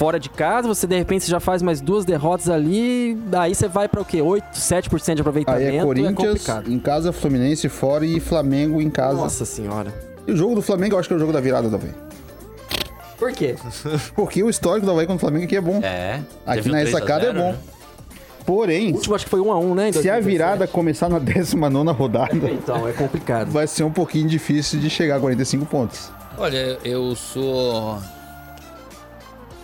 [0.00, 3.86] fora de casa, você de repente já faz mais duas derrotas ali, aí você vai
[3.86, 4.22] pra o quê?
[4.22, 5.62] 8, 7% de aproveitamento.
[5.68, 6.72] Aí é Corinthians complicado.
[6.72, 9.18] em casa, Fluminense fora e Flamengo em casa.
[9.18, 9.92] Nossa senhora.
[10.26, 11.90] E o jogo do Flamengo eu acho que é o jogo da virada Havaí.
[13.18, 13.56] Por quê?
[14.16, 15.80] Porque o histórico do Havaí contra o Flamengo aqui é bom.
[15.82, 16.22] É.
[16.46, 17.52] aqui na 3 a ressacada é 0, bom.
[17.52, 17.58] né?
[18.46, 19.92] Porém, O último acho que foi 1 a 1 né?
[19.92, 20.22] se a 2017.
[20.26, 23.50] virada começar na 19 rodada, Então, é complicado.
[23.50, 26.10] vai ser um pouquinho difícil de chegar a 45 pontos.
[26.38, 27.98] Olha, eu sou.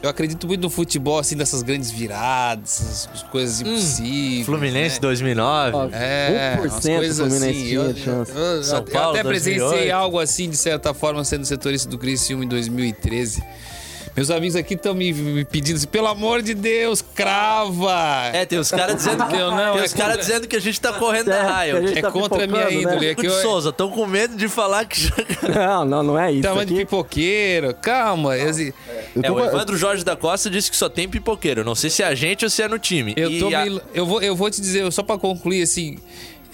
[0.02, 4.46] Eu acredito muito no futebol, assim, dessas grandes viradas, essas coisas impossíveis.
[4.46, 5.00] Fluminense né?
[5.00, 5.76] 2009.
[5.76, 7.68] Ó, É, 1% umas coisas Fluminense assim.
[7.68, 8.32] tinha Eu, chance.
[8.32, 9.92] eu- eu- São eu Paulo, até presenciei 2008.
[9.94, 13.42] algo assim, de certa forma, sendo setorista do Criciúma em 2013.
[14.16, 18.31] Meus amigos aqui estão me, me pedindo assim, pelo amor de Deus, crava!
[18.33, 20.61] É, tem os caras dizendo que, Eu não, tem é os caras dizendo que a
[20.61, 22.92] gente tá correndo É, da gente É tá contra a minha pipocando, né?
[22.94, 23.07] índole.
[23.09, 25.11] É que eu, Souza, tão com medo de falar que.
[25.55, 26.42] Não, não, não é isso.
[26.42, 26.72] Tava aqui.
[26.72, 28.37] de pipoqueiro, calma.
[28.38, 31.62] Eu É, tô o Evandro Jorge da Costa disse que só tem pipoqueiro.
[31.62, 33.12] Não sei se é a gente ou se é no time.
[33.16, 35.98] Eu, E tô a- me- eu, vou, eu vou te dizer, só pra concluir, assim,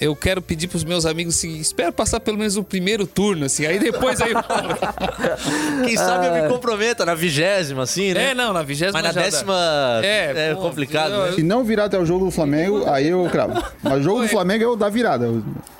[0.00, 3.64] eu quero pedir pros meus amigos assim, espero passar pelo menos o primeiro turno, assim,
[3.66, 4.32] aí depois aí.
[5.84, 8.30] Quem sabe eu me comprometa na vigésima, assim, né?
[8.30, 9.22] é, não, na vigésima Mas na dá.
[9.28, 9.54] décima
[10.02, 11.32] É, é, pô, complicado, eu- né?
[11.32, 13.62] Se não virar até o jogo do Flamengo, aí eu cravo.
[13.82, 15.26] Mas o jogo do Flamengo é o da virada.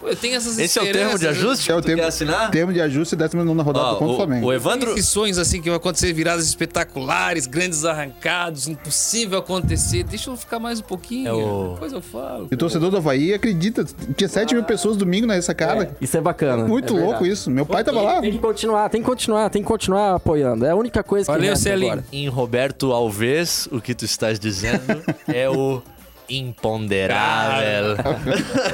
[0.03, 2.51] Eu tenho essas Esse é o termo de esperanças, ajuste É o termo, assinar?
[2.51, 4.47] termo de ajuste 19 rodada Ó, contra o o, Flamengo.
[4.47, 4.93] o Evandro...
[4.93, 10.03] esses sonhos assim que vai acontecer viradas espetaculares, grandes arrancados, impossível acontecer.
[10.05, 11.29] Deixa eu ficar mais um pouquinho.
[11.29, 12.49] É o- Depois eu falo.
[12.51, 13.85] E o torcedor do Havaí acredita.
[14.17, 15.97] Tinha 7 mil pessoas domingo na ressacada.
[16.01, 16.65] Isso é bacana.
[16.65, 17.33] Muito é louco verdade.
[17.33, 17.51] isso.
[17.51, 18.21] Meu pai tava lá.
[18.21, 20.65] Tem que continuar, tem que continuar, tem que continuar apoiando.
[20.67, 22.05] É a única coisa que Valeu, agora.
[22.13, 25.83] Em Roberto Alves, o que tu estás dizendo é o
[26.39, 27.97] imponderável.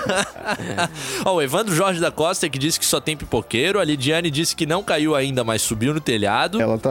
[1.25, 3.79] Ó, o Evandro Jorge da Costa que disse que só tem pipoqueiro.
[3.81, 6.61] A Lidiane disse que não caiu ainda, mas subiu no telhado.
[6.61, 6.90] Ela tá.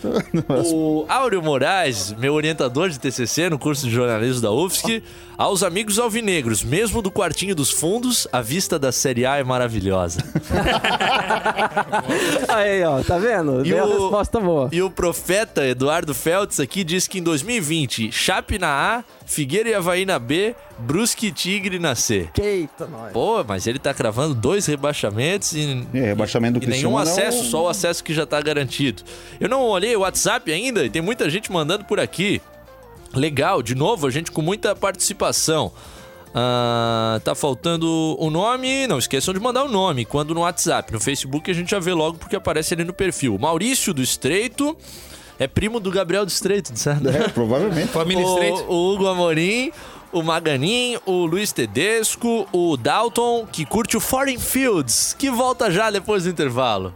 [0.00, 5.02] tá- O Áureo Moraes, meu orientador de TCC no curso de jornalismo da UFSC,
[5.36, 10.18] aos amigos alvinegros, mesmo do quartinho dos fundos, a vista da Série A é maravilhosa.
[12.48, 13.64] Aí, ó, tá vendo?
[13.64, 14.68] E Deu a o- resposta boa.
[14.72, 18.68] E o profeta Eduardo Feltz aqui diz que em 2020, Chape na
[18.98, 22.28] A, Figueira e Havaí na B, Brusque e Tigre na C.
[22.40, 23.12] Eita, nós.
[23.12, 27.12] Pô, mas ele tá cravando dois rebaixamentos e, É, rebaixamento do e nenhum Criciúma não-
[27.12, 29.02] acesso, só o acesso que já tá garantido.
[29.38, 32.40] Eu não olhei o WhatsApp ainda e tem muita gente mandando por aqui.
[33.14, 35.72] Legal, de novo, a gente com muita participação.
[36.34, 38.86] Ah, tá faltando o nome.
[38.86, 40.92] Não esqueçam de mandar o nome quando no WhatsApp.
[40.92, 43.36] No Facebook a gente já vê logo porque aparece ali no perfil.
[43.38, 44.76] Maurício do Estreito
[45.38, 47.08] é primo do Gabriel do Estreito, certo?
[47.08, 47.88] É, provavelmente.
[47.88, 48.64] Família Estreito.
[48.68, 49.72] O, o Hugo Amorim,
[50.12, 55.90] o Maganin, o Luiz Tedesco, o Dalton, que curte o Foreign Fields, que volta já
[55.90, 56.92] depois do intervalo.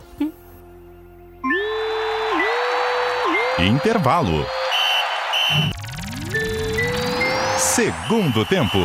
[3.59, 4.45] Intervalo.
[7.59, 8.79] Segundo tempo.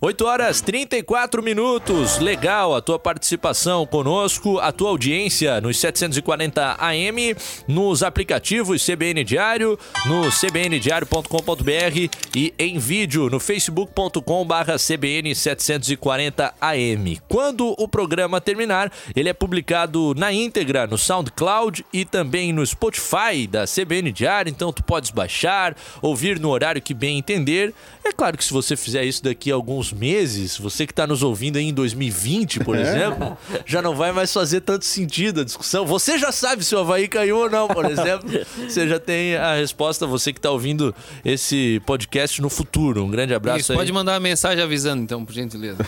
[0.00, 2.20] 8 horas 34 minutos.
[2.20, 7.34] Legal a tua participação conosco, a tua audiência nos 740 AM,
[7.66, 17.20] nos aplicativos CBN Diário, no cbndiario.com.br e em vídeo no facebook.com/barra CBN 740 AM.
[17.28, 23.48] Quando o programa terminar, ele é publicado na íntegra no SoundCloud e também no Spotify
[23.50, 27.74] da CBN Diário, então tu podes baixar, ouvir no horário que bem entender.
[28.08, 31.22] É claro que se você fizer isso daqui a alguns meses, você que está nos
[31.22, 35.84] ouvindo aí em 2020, por exemplo, já não vai mais fazer tanto sentido a discussão.
[35.84, 38.28] Você já sabe se o Havaí caiu ou não, por exemplo.
[38.66, 43.04] Você já tem a resposta, você que está ouvindo esse podcast no futuro.
[43.04, 43.78] Um grande abraço Isso, aí.
[43.78, 45.84] pode mandar uma mensagem avisando, então, por gentileza.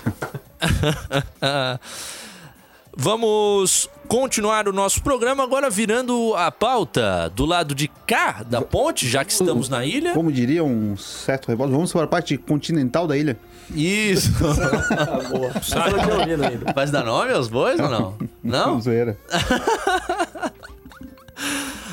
[3.02, 9.08] Vamos continuar o nosso programa agora virando a pauta do lado de cá da ponte,
[9.08, 10.12] já que estamos na ilha.
[10.12, 13.38] Como diria um certo repórter, vamos para a parte continental da ilha.
[13.74, 14.30] Isso.
[16.74, 18.18] Vai dar nome aos bois ou não?
[18.44, 18.78] Não?
[18.78, 19.18] Zoeira.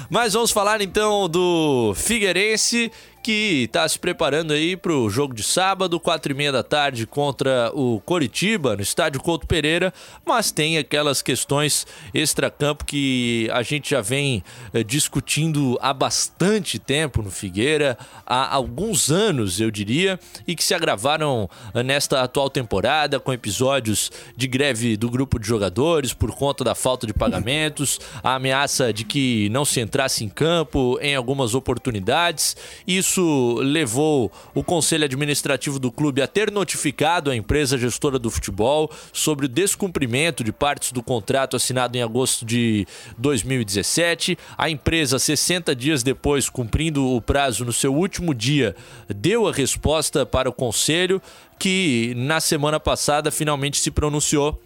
[0.10, 2.92] Mas vamos falar então do Figueirense
[3.28, 7.06] que está se preparando aí para o jogo de sábado, quatro e meia da tarde
[7.06, 9.94] contra o Coritiba no estádio Couto Pereira,
[10.26, 14.42] mas tem aquelas questões extracampo que a gente já vem
[14.74, 20.74] eh, discutindo há bastante tempo no Figueira, há alguns anos eu diria, e que se
[20.74, 26.64] agravaram eh, nesta atual temporada com episódios de greve do grupo de jogadores por conta
[26.64, 31.54] da falta de pagamentos, a ameaça de que não se entrasse em campo em algumas
[31.54, 32.56] oportunidades.
[32.88, 38.92] Isso levou o conselho administrativo do clube a ter notificado a empresa gestora do futebol
[39.12, 44.38] sobre o descumprimento de partes do contrato assinado em agosto de 2017.
[44.58, 48.76] A empresa, 60 dias depois, cumprindo o prazo no seu último dia,
[49.08, 51.22] deu a resposta para o conselho,
[51.60, 54.62] que na semana passada finalmente se pronunciou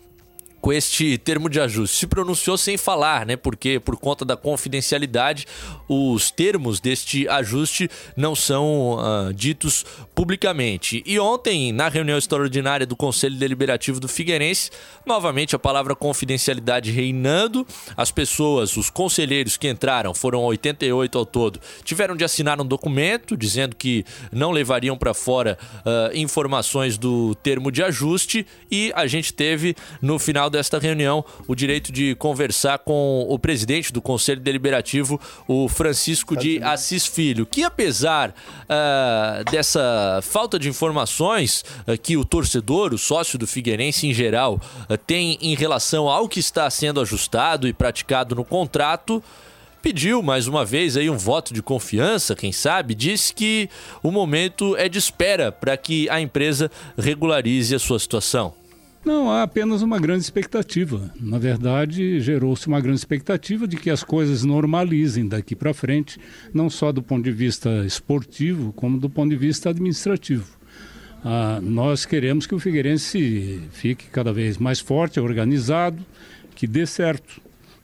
[0.62, 1.98] com este termo de ajuste.
[1.98, 3.36] Se pronunciou sem falar, né?
[3.36, 5.48] Porque por conta da confidencialidade,
[5.90, 11.02] os termos deste ajuste não são uh, ditos publicamente.
[11.06, 14.70] E ontem, na reunião extraordinária do Conselho Deliberativo do Figueirense,
[15.06, 17.66] novamente a palavra confidencialidade reinando.
[17.98, 23.36] As pessoas, os conselheiros que entraram, foram 88 ao todo, tiveram de assinar um documento
[23.36, 29.34] dizendo que não levariam para fora uh, informações do termo de ajuste e a gente
[29.34, 35.20] teve no final desta reunião o direito de conversar com o presidente do Conselho Deliberativo,
[35.48, 42.26] o Francisco de Assis Filho, que apesar uh, dessa falta de informações uh, que o
[42.26, 47.02] torcedor, o sócio do Figueirense em geral, uh, tem em relação ao que está sendo
[47.02, 49.24] ajustado e praticado no contrato,
[49.82, 53.70] pediu mais uma vez aí um voto de confiança, quem sabe, disse que
[54.04, 58.61] o momento é de espera para que a empresa regularize a sua situação.
[59.04, 61.12] Não, há apenas uma grande expectativa.
[61.20, 66.20] Na verdade, gerou-se uma grande expectativa de que as coisas normalizem daqui para frente,
[66.54, 70.46] não só do ponto de vista esportivo, como do ponto de vista administrativo.
[71.26, 76.06] Ah, nós queremos que o Figueirense fique cada vez mais forte, organizado,
[76.54, 77.42] que dê certo.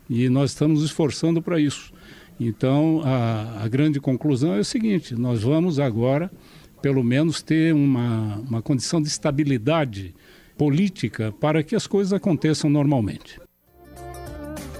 [0.07, 1.91] E nós estamos esforçando para isso.
[2.39, 6.31] Então, a, a grande conclusão é o seguinte: nós vamos agora,
[6.79, 10.13] pelo menos, ter uma, uma condição de estabilidade
[10.57, 13.39] política para que as coisas aconteçam normalmente.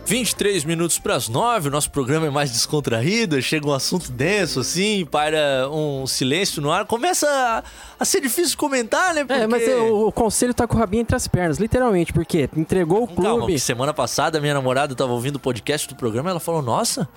[0.08, 4.62] 23 minutos para as 9, o nosso programa é mais descontraído, chega um assunto denso
[4.62, 7.62] assim, para um silêncio no ar, começa a,
[8.00, 9.26] a ser difícil comentar, né?
[9.26, 9.42] Porque...
[9.42, 13.04] É, mas o, o, conselho tá com o rabinho entre as pernas, literalmente, porque entregou
[13.04, 13.22] o clube.
[13.22, 17.10] Calma, semana passada minha namorada estava ouvindo o podcast do programa, ela falou: "Nossa,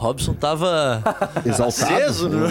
[0.00, 1.02] Robson tava
[1.44, 1.92] exaltado.
[1.92, 2.48] Aceso, né?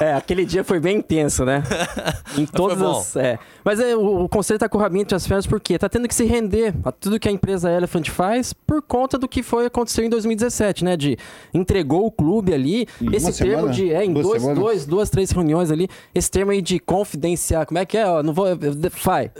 [0.00, 1.62] É, aquele dia foi bem intenso, né?
[2.38, 3.16] Em todas as.
[3.16, 3.38] É.
[3.62, 6.08] Mas é, o, o conselho tá com o rabinho entre as pernas porque tá tendo
[6.08, 9.66] que se render a tudo que a empresa Elephant faz por conta do que foi
[9.66, 10.96] aconteceu em 2017, né?
[10.96, 11.18] De
[11.52, 12.88] entregou o clube ali.
[12.98, 13.74] Em esse termo semana?
[13.74, 13.92] de.
[13.92, 15.86] É, em duas, dois, dois, duas, três reuniões ali.
[16.14, 17.66] Esse termo aí de confidenciar.
[17.66, 18.06] Como é que é?
[18.06, 18.46] Ó, não vou.
[18.92, 19.30] Fai.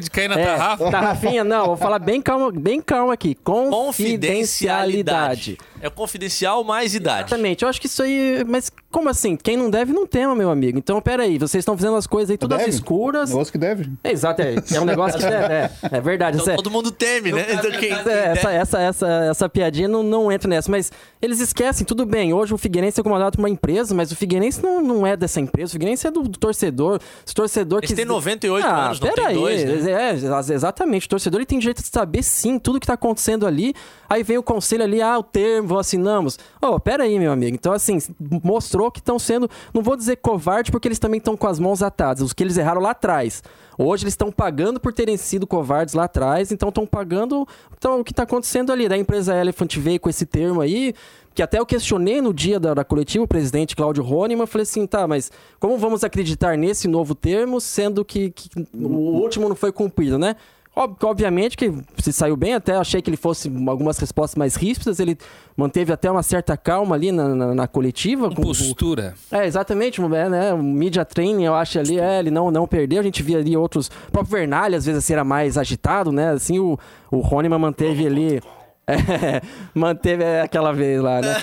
[0.00, 0.90] de cair na é, tarrafa?
[0.90, 1.66] Tarrafinha, não.
[1.66, 3.36] Vou falar bem calma, bem calma aqui.
[3.36, 5.58] Confidencialidade.
[5.82, 7.28] É confidencial mais idade.
[7.28, 7.64] Exatamente.
[7.64, 8.44] Eu acho que isso aí.
[8.46, 9.36] Mas como assim?
[9.36, 10.78] Quem não deve, não tema, meu amigo.
[10.78, 12.70] Então, peraí, vocês estão fazendo as coisas aí todas deve.
[12.70, 13.30] escuras.
[13.30, 13.90] Negócio que deve.
[14.04, 15.54] É, exato, é, é um negócio que deve.
[15.54, 16.38] É, é verdade.
[16.38, 17.46] Então, é, todo mundo teme, né?
[17.54, 20.70] Então, quem, é, essa, essa, essa, essa piadinha não, não entra nessa.
[20.70, 22.32] Mas eles esquecem, tudo bem.
[22.32, 25.40] Hoje o Figueirense é comandado por uma empresa, mas o Figueirense não, não é dessa
[25.40, 25.70] empresa.
[25.70, 27.00] O Figueirense é do, do torcedor.
[27.28, 27.96] O torcedor Eles que.
[27.96, 30.10] têm 98 ah, anos, não tem aí, dois, né?
[30.10, 31.06] É, exatamente.
[31.06, 33.74] O torcedor ele tem direito de saber sim tudo que tá acontecendo ali.
[34.08, 36.38] Aí vem o conselho ali, ah, o termo, assinamos.
[36.60, 37.54] Ô, oh, pera aí, meu amigo.
[37.54, 37.98] Então, assim,
[38.42, 41.82] mostrou que estão sendo, não vou dizer covarde, porque eles também estão com as mãos
[41.82, 43.42] atadas, os que eles erraram lá atrás.
[43.78, 48.04] Hoje eles estão pagando por terem sido covardes lá atrás, então estão pagando então, o
[48.04, 48.88] que está acontecendo ali.
[48.88, 50.94] Da empresa Elephant veio com esse termo aí,
[51.34, 54.86] que até eu questionei no dia da, da coletiva, o presidente Cláudio Roneman, falei assim,
[54.86, 59.72] tá, mas como vamos acreditar nesse novo termo, sendo que, que o último não foi
[59.72, 60.36] cumprido, né?
[60.74, 65.18] Obviamente que se saiu bem, até achei que ele fosse algumas respostas mais ríspidas, ele
[65.54, 68.30] manteve até uma certa calma ali na, na, na coletiva.
[68.30, 69.14] Com, postura.
[69.30, 73.00] é, exatamente, é, né, o media training, eu acho ali, é, ele não, não perdeu,
[73.00, 76.30] a gente via ali outros, o próprio Vernalha às vezes assim, era mais agitado, né,
[76.30, 76.78] assim, o,
[77.10, 78.40] o Roneman manteve ali...
[78.86, 79.42] É,
[79.74, 81.36] manteve aquela vez lá, né?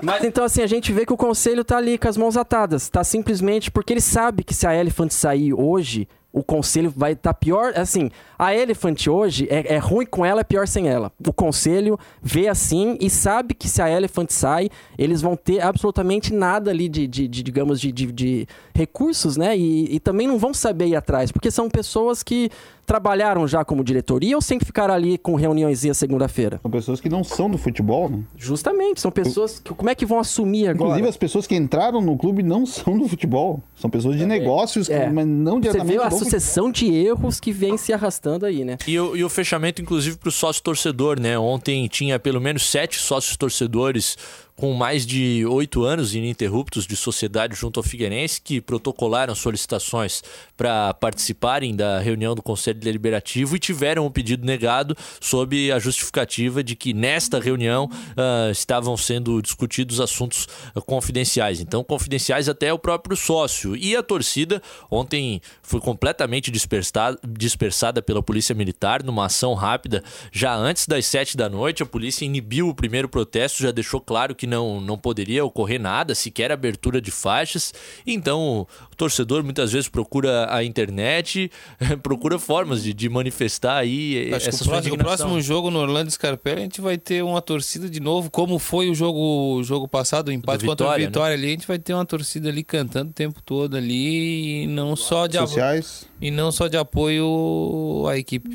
[0.00, 2.88] Mas então, assim, a gente vê que o conselho tá ali com as mãos atadas.
[2.88, 7.32] Tá simplesmente porque ele sabe que se a Elephant sair hoje, o conselho vai estar
[7.32, 7.72] pior.
[7.76, 11.12] Assim, a Elephant hoje é, é ruim com ela, é pior sem ela.
[11.24, 14.68] O conselho vê assim e sabe que se a Elephant sai,
[14.98, 19.56] eles vão ter absolutamente nada ali de, de, de digamos, de, de, de recursos, né?
[19.56, 22.50] E, e também não vão saber ir atrás, porque são pessoas que
[22.84, 26.58] trabalharam já como diretoria ou sempre ficaram ali com reuniões segunda-feira?
[26.62, 28.20] São pessoas que não são do futebol, né?
[28.36, 30.84] Justamente, são pessoas que como é que vão assumir agora?
[30.90, 33.62] Inclusive, as pessoas que entraram no clube não são do futebol.
[33.76, 35.08] São pessoas de negócios, É.
[35.10, 38.76] mas não Você diretamente vê a sucessão de erros que vem se arrastando aí, né?
[38.86, 41.38] E o, e o fechamento, inclusive, para o sócio torcedor, né?
[41.38, 44.16] Ontem tinha pelo menos sete sócios torcedores
[44.56, 50.22] com mais de oito anos ininterruptos de sociedade junto ao Figueirense que protocolaram solicitações
[50.56, 56.62] para participarem da reunião do Conselho Deliberativo e tiveram o pedido negado sob a justificativa
[56.62, 61.60] de que nesta reunião ah, estavam sendo discutidos assuntos ah, confidenciais.
[61.60, 63.76] Então, confidenciais até o próprio sócio.
[63.76, 70.54] E a torcida ontem foi completamente dispersada, dispersada pela Polícia Militar numa ação rápida já
[70.54, 71.82] antes das sete da noite.
[71.82, 76.14] A polícia inibiu o primeiro protesto, já deixou claro que não, não poderia ocorrer nada,
[76.14, 77.72] sequer abertura de faixas.
[78.06, 81.50] Então, o torcedor muitas vezes procura a internet,
[82.02, 85.70] procura formas de, de manifestar aí Acho que essa o sua próximo, o próximo jogo
[85.70, 89.56] no Orlando Scarpelli a gente vai ter uma torcida de novo, como foi o jogo,
[89.56, 91.34] o jogo passado, o empate contra o Vitória, né?
[91.34, 94.94] Ali, a gente vai ter uma torcida ali cantando o tempo todo ali e não
[94.96, 96.06] só de apoio, sociais.
[96.20, 98.48] e não só de apoio à equipe.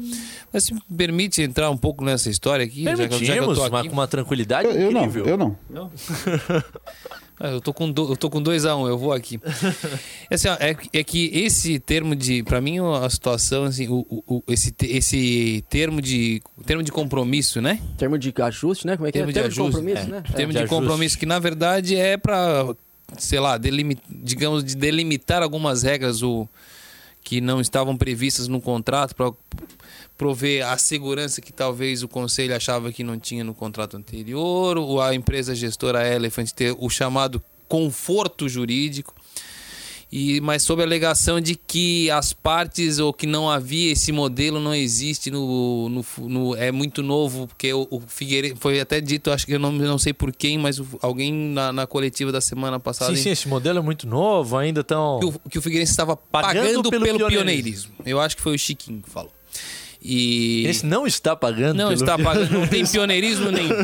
[0.52, 3.14] Mas se me permite entrar um pouco nessa história aqui, já que, eu- já que
[3.16, 3.88] eu Permitimos, tô aqui.
[3.90, 5.26] com uma tranquilidade Eu, eu não, incrível.
[5.26, 5.58] eu não.
[7.42, 9.40] Ah, eu tô com do, eu tô com 2 a 1 um, eu vou aqui.
[10.30, 14.44] Assim, ó, é, é que esse termo de, Pra mim a situação assim, o, o-
[14.46, 17.80] esse esse termo de termo de compromisso, né?
[17.98, 18.98] Termo de ajuste, né?
[18.98, 19.32] Como é que termo é?
[19.32, 20.12] de Termo ajuste, compromisso, é.
[20.12, 20.24] né?
[20.36, 22.76] termo de de, compromisso que na verdade é para
[23.18, 26.46] sei lá, delimi- digamos de delimitar algumas regras o
[27.24, 29.32] que não estavam previstas no contrato para
[30.20, 35.01] prover a segurança que talvez o conselho achava que não tinha no contrato anterior, ou
[35.01, 39.15] a empresa gestora Elephant ter o chamado conforto jurídico.
[40.11, 44.59] E, mas sob a alegação de que as partes ou que não havia esse modelo
[44.59, 49.30] não existe no, no, no- é muito novo porque o, o Figueiredo foi até dito
[49.30, 52.41] acho que eu não, não sei por quem mas o- alguém na, na coletiva da
[52.41, 55.20] semana passada Sim, sim, esse modelo é muito novo, ainda tão.
[55.20, 57.30] que o, que o Figueirense estava Pagando pagando, pelo pelo, pioneirismo.
[57.30, 57.91] pioneirismo.
[58.03, 59.32] Eu acho que foi o Chiquinho que falou.
[60.02, 61.76] E Esse não está pagando.
[61.76, 63.76] não está pagando, não tem pioneirismo nenhum.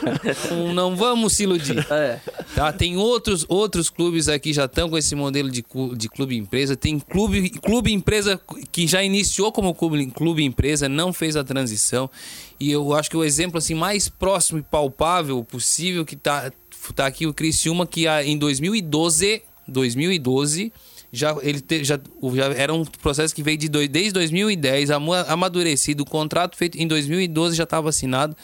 [0.74, 1.86] não, vamos se iludir.
[1.90, 2.18] É.
[2.54, 2.72] Tá?
[2.72, 5.62] Tem outros, outros clubes aqui já estão com esse modelo de,
[5.96, 6.76] de clube empresa.
[6.76, 8.40] Tem clube, clube empresa
[8.72, 12.10] que já iniciou como clube, clube empresa, não fez a transição.
[12.58, 16.50] E eu acho que o exemplo assim mais próximo e palpável possível que tá,
[16.94, 20.72] tá aqui o Criciúma que em 2012, 2012
[21.12, 21.98] já ele te- já,
[22.34, 26.02] já era um processo que veio de dois, desde 2010 amu- amadurecido.
[26.02, 28.36] O contrato feito em 2012 já estava assinado,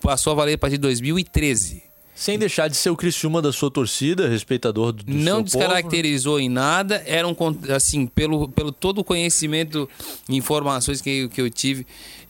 [0.00, 1.82] passou a valer a partir de 2013
[2.14, 6.48] Sem deixar de ser o Criciúma da sua torcida, respeitador do, do não descaracterizou em
[6.48, 7.02] nada.
[7.06, 7.34] Era um
[7.74, 9.88] assim, pelo, pelo todo o conhecimento
[10.28, 11.86] e informações que, que eu tive,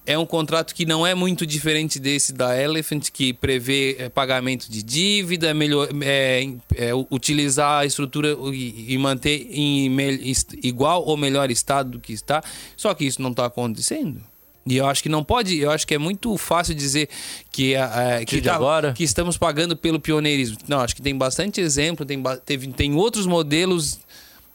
[0.09, 4.71] é um contrato que não é muito diferente desse da Elephant, que prevê eh, pagamento
[4.71, 9.95] de dívida, melhor, é, é, utilizar a estrutura e, e manter em
[10.31, 12.43] est- igual ou melhor estado do que está.
[12.77, 14.21] Só que isso não está acontecendo.
[14.67, 17.09] E eu acho que não pode, eu acho que é muito fácil dizer
[17.53, 18.93] que, eh, que, tá- agora.
[18.95, 20.59] que estamos pagando pelo pioneirismo.
[20.67, 23.99] Não, acho que tem bastante exemplo, tem, teve, tem outros modelos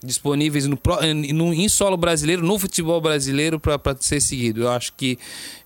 [0.04, 1.00] disponíveis no, pró-
[1.32, 4.62] no, em solo brasileiro, no futebol brasileiro, para ser seguido.
[4.62, 5.18] Eu acho que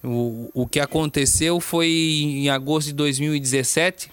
[0.03, 4.11] o, o que aconteceu foi em agosto de 2017,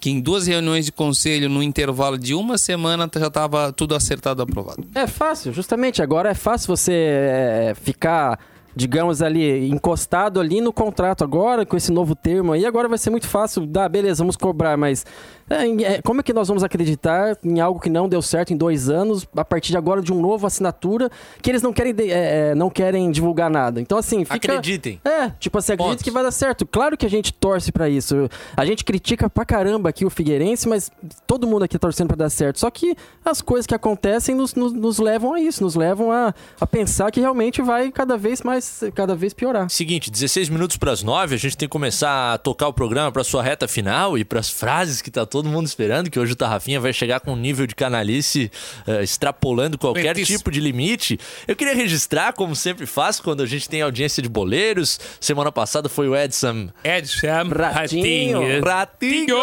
[0.00, 4.40] que em duas reuniões de conselho, no intervalo de uma semana, já estava tudo acertado
[4.42, 4.84] aprovado.
[4.94, 6.00] É fácil, justamente.
[6.02, 8.38] Agora é fácil você é, ficar,
[8.74, 12.64] digamos ali, encostado ali no contrato agora, com esse novo termo aí.
[12.64, 13.66] Agora vai ser muito fácil.
[13.66, 15.04] Dá, beleza, vamos cobrar, mas
[15.52, 18.56] é, é, como é que nós vamos acreditar em algo que não deu certo em
[18.56, 22.50] dois anos, a partir de agora de um novo assinatura, que eles não querem, é,
[22.50, 23.80] é, não querem divulgar nada?
[23.80, 24.36] Então, assim, fica.
[24.36, 25.00] Acreditem.
[25.04, 26.04] É, tipo assim, acredito Ponto.
[26.04, 26.66] que vai dar certo.
[26.66, 28.28] Claro que a gente torce pra isso.
[28.56, 30.90] A gente critica pra caramba aqui o Figueirense, mas
[31.26, 32.58] todo mundo aqui tá torcendo pra dar certo.
[32.58, 36.34] Só que as coisas que acontecem nos, nos, nos levam a isso, nos levam a,
[36.60, 39.68] a pensar que realmente vai cada vez mais, cada vez piorar.
[39.68, 43.10] Seguinte, 16 minutos para as 9, a gente tem que começar a tocar o programa
[43.10, 46.18] para sua reta final e para as frases que tá todo todo mundo esperando, que
[46.20, 48.50] hoje o Tarrafinha vai chegar com um nível de canalice
[48.86, 51.18] eh, extrapolando qualquer tipo de limite.
[51.48, 55.00] Eu queria registrar, como sempre faço, quando a gente tem audiência de boleiros.
[55.20, 58.62] Semana passada foi o Edson Edson Ratinho.
[58.64, 59.36] Ratinho.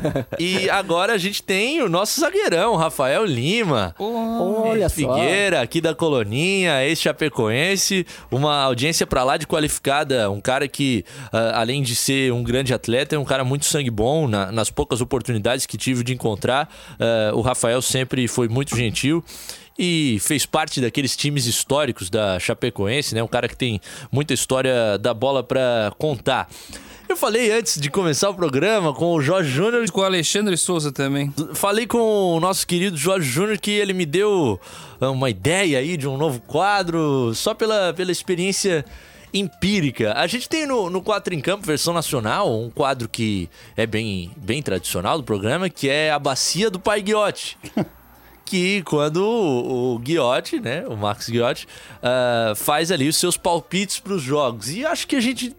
[0.38, 3.94] E agora a gente tem o nosso zagueirão, Rafael Lima.
[3.98, 4.94] Olha só.
[4.94, 11.60] Figueira, aqui da Coloninha, ex-chapecoense, uma audiência pra lá de qualificada, um cara que, ah,
[11.60, 15.00] além de ser um grande atleta, é um cara muito sangue bom, na- nas poucas
[15.00, 15.25] oportunidades
[15.66, 16.68] que tive de encontrar,
[16.98, 19.24] ah, o Rafael sempre foi muito gentil
[19.78, 23.22] e fez parte daqueles times históricos da Chapecoense, né?
[23.22, 26.48] Um cara que tem muita história da bola pra contar.
[27.08, 30.90] Eu falei antes de começar o programa com o Jorge Júnior Com o Alexandre Souza
[30.90, 31.32] também.
[31.54, 34.58] Falei com o nosso querido Jorge Júnior que ele me deu
[35.00, 38.84] uma ideia aí de um novo quadro, só pela, pela experiência
[39.40, 40.14] empírica.
[40.16, 44.30] A gente tem no, no 4 em Campo, versão nacional, um quadro que é bem,
[44.36, 47.58] bem tradicional do programa, que é a Bacia do Pai Guiotti.
[48.46, 51.66] que quando o, o Guiotti, né, o Max Guiotti,
[52.02, 54.70] ah, faz ali os seus palpites para os jogos.
[54.70, 55.54] E acho que a gente...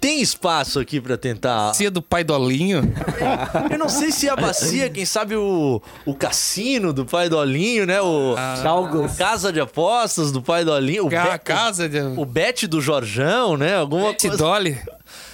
[0.00, 2.82] Tem espaço aqui pra tentar Cia do pai Dolinho.
[3.70, 7.36] eu não sei se é a bacia, quem sabe o, o cassino do pai do
[7.36, 8.00] Olinho, né?
[8.00, 9.16] O Calgos.
[9.16, 11.06] casa de apostas do pai do Olinho.
[11.06, 12.00] O, Ca- bet, casa de...
[12.00, 13.76] o bet do Jorjão, né?
[13.76, 14.36] Alguma Pet coisa.
[14.36, 14.78] Dolly.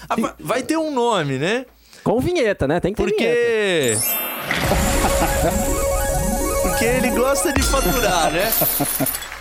[0.09, 1.65] Ah, vai- ter um nome, né?
[2.03, 2.81] Com vinheta, né?
[2.81, 4.01] Tem que ter vinheta.
[4.01, 5.75] Porque.
[6.63, 8.53] Porque ele gosta de faturar, né?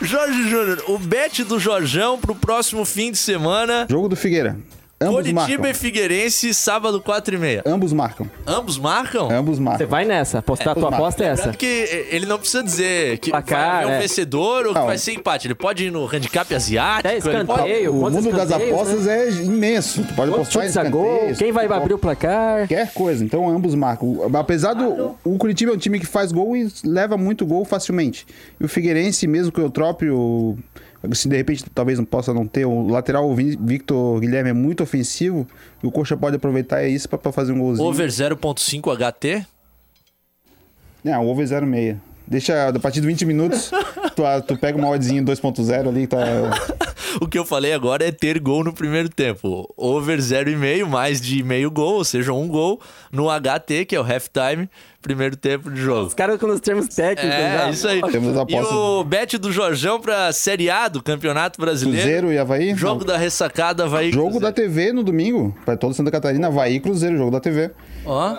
[0.02, 3.88] Jorge Júnior, o bet do Jorjão pro próximo fim de semana.
[3.90, 4.58] Jogo do Figueira.
[5.04, 5.70] Ambos Curitiba marcam.
[5.70, 7.64] e Figueirense, sábado 4 e meia.
[7.66, 8.30] Ambos marcam.
[8.46, 9.30] Ambos marcam?
[9.32, 9.88] Ambos Você marcam.
[9.88, 10.40] vai nessa.
[10.40, 11.42] Apostar, É, tua os aposta é essa.
[11.44, 14.00] Lembrando que ele não precisa dizer que Placar, vai haver um é.
[14.02, 14.86] vencedor ou que Não.
[14.88, 15.48] vai ser empate.
[15.48, 17.08] Ele pode ir no handicap asiático.
[17.08, 17.62] É ele pode...
[17.62, 17.92] escanteio.
[17.92, 19.28] O mundo das escanteios, apostas né?
[19.28, 20.04] é imenso.
[20.04, 22.60] Tu pode Quantos apostar em escanteios, Quem vai abrir o placar?
[22.60, 24.18] Qualquer coisa, então ambos marcam.
[24.34, 25.16] Apesar do.
[25.24, 28.26] O Curitiba é um time que faz gol e leva muito gol facilmente.
[28.60, 30.58] E o Figueirense, mesmo que o próprio.
[31.12, 34.54] Se de repente talvez não possa não ter, o lateral o Vi- Victor Guilherme é
[34.54, 35.46] muito ofensivo.
[35.84, 37.88] E o Coxa pode aproveitar isso pra, pra fazer um golzinho.
[37.88, 39.46] Over 0.5 HT.
[41.04, 41.98] Não, over 0,6.
[42.26, 43.70] Deixa, a partir de 20 minutos,
[44.16, 46.18] tu, tu pega uma oddzinha 2.0 ali, tá.
[47.22, 49.72] O que eu falei agora é ter gol no primeiro tempo.
[49.78, 52.82] Over 0,5, mais de meio gol, ou seja, um gol
[53.12, 54.68] no HT, que é o halftime,
[55.04, 56.08] primeiro tempo de jogo.
[56.08, 57.70] Os caras com os termos técnicos É, já.
[57.70, 58.02] isso aí.
[58.12, 58.72] Temos E apostas.
[58.76, 62.02] o bet do Jorjão pra Série A do Campeonato Brasileiro.
[62.02, 62.74] Cruzeiro e Havaí?
[62.74, 63.06] Jogo Não.
[63.08, 64.12] da ressacada vai.
[64.12, 67.70] Jogo da TV no domingo, pra toda Santa Catarina, Havaí e Cruzeiro, jogo da TV.
[68.06, 68.36] Ó.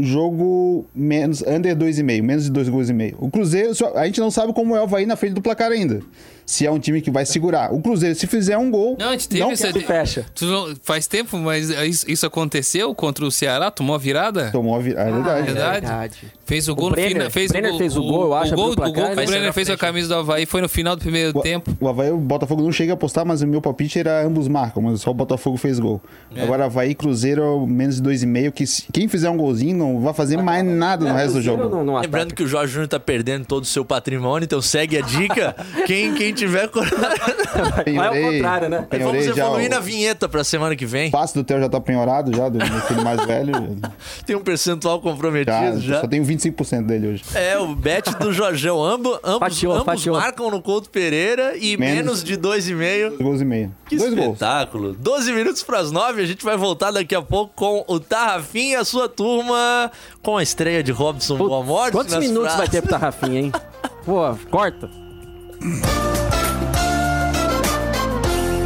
[0.00, 3.14] Jogo menos, under 2,5, menos de 2 gols e meio.
[3.20, 5.70] O Cruzeiro, só- a gente não sabe como é o Havaí na frente do placar
[5.70, 6.00] ainda.
[6.44, 7.72] Se é um time que vai segurar.
[7.72, 8.96] O Cruzeiro, se fizer um gol.
[8.98, 9.72] Não, a gente teve não essa...
[9.72, 10.26] Se fecha.
[10.34, 13.70] Tu não- Faz tempo, mas isso, isso aconteceu contra o Ceará?
[13.70, 14.50] Tomou a virada?
[14.50, 15.10] Tomou a virada.
[15.10, 15.80] É verdade.
[15.80, 16.18] verdade.
[16.44, 17.30] Fez o gol O no Brenner- final.
[17.30, 19.12] Fez Brenner fez o gol, eu acho, O gol, o o gol que né?
[19.12, 21.74] o Brenner Vai fez a camisa do Havaí foi no final do primeiro tempo.
[21.80, 24.48] O Havaí e o Botafogo não chega a apostar, mas o meu palpite era ambos
[24.48, 26.00] marcam, mas só o Botafogo fez gol.
[26.34, 26.42] É.
[26.42, 30.36] Agora Havaí e Cruzeiro, menos de 2,5, que quem fizer um golzinho não vai fazer
[30.38, 31.68] mais nada no resto do jogo.
[31.68, 34.98] Não, não Lembrando que o Jorge Júnior tá perdendo todo o seu patrimônio, então segue
[34.98, 35.54] a dica.
[35.86, 37.94] quem, quem tiver coragem.
[37.96, 38.76] Vai ao contrário, né?
[38.76, 41.10] Vamos Penhorei já evoluir o na vinheta pra semana que vem.
[41.10, 43.52] passe do Theo já tá penhorado já, do meu filho mais velho.
[44.26, 46.00] Tem um percentual Já, comprometido já.
[46.00, 47.24] Só tenho 25% dele hoje.
[47.34, 48.82] É, o bet do Jorjão.
[48.82, 50.16] Ambo, ambos Fatiou, ambos fatiou.
[50.16, 52.24] marcam no Couto Pereira e menos, Menos.
[52.24, 53.08] de 2,5.
[53.10, 53.74] Dois gols e meio.
[53.88, 54.32] Que Dois gols.
[54.34, 54.92] espetáculo.
[54.94, 58.76] 12 minutos pras 9, a gente vai voltar daqui a pouco com o Tarrafim e
[58.76, 59.90] a sua turma
[60.22, 61.92] com a estreia de Robson Putz, Boa Morte.
[61.92, 62.70] Quantos minutos vai frases.
[62.70, 63.52] ter pro Tarrafinha, hein?
[64.04, 64.88] Pô, corta.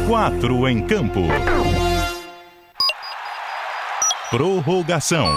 [0.07, 1.19] 4 em campo.
[4.29, 5.27] Prorrogação.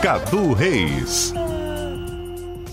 [0.00, 1.34] Cadu Reis.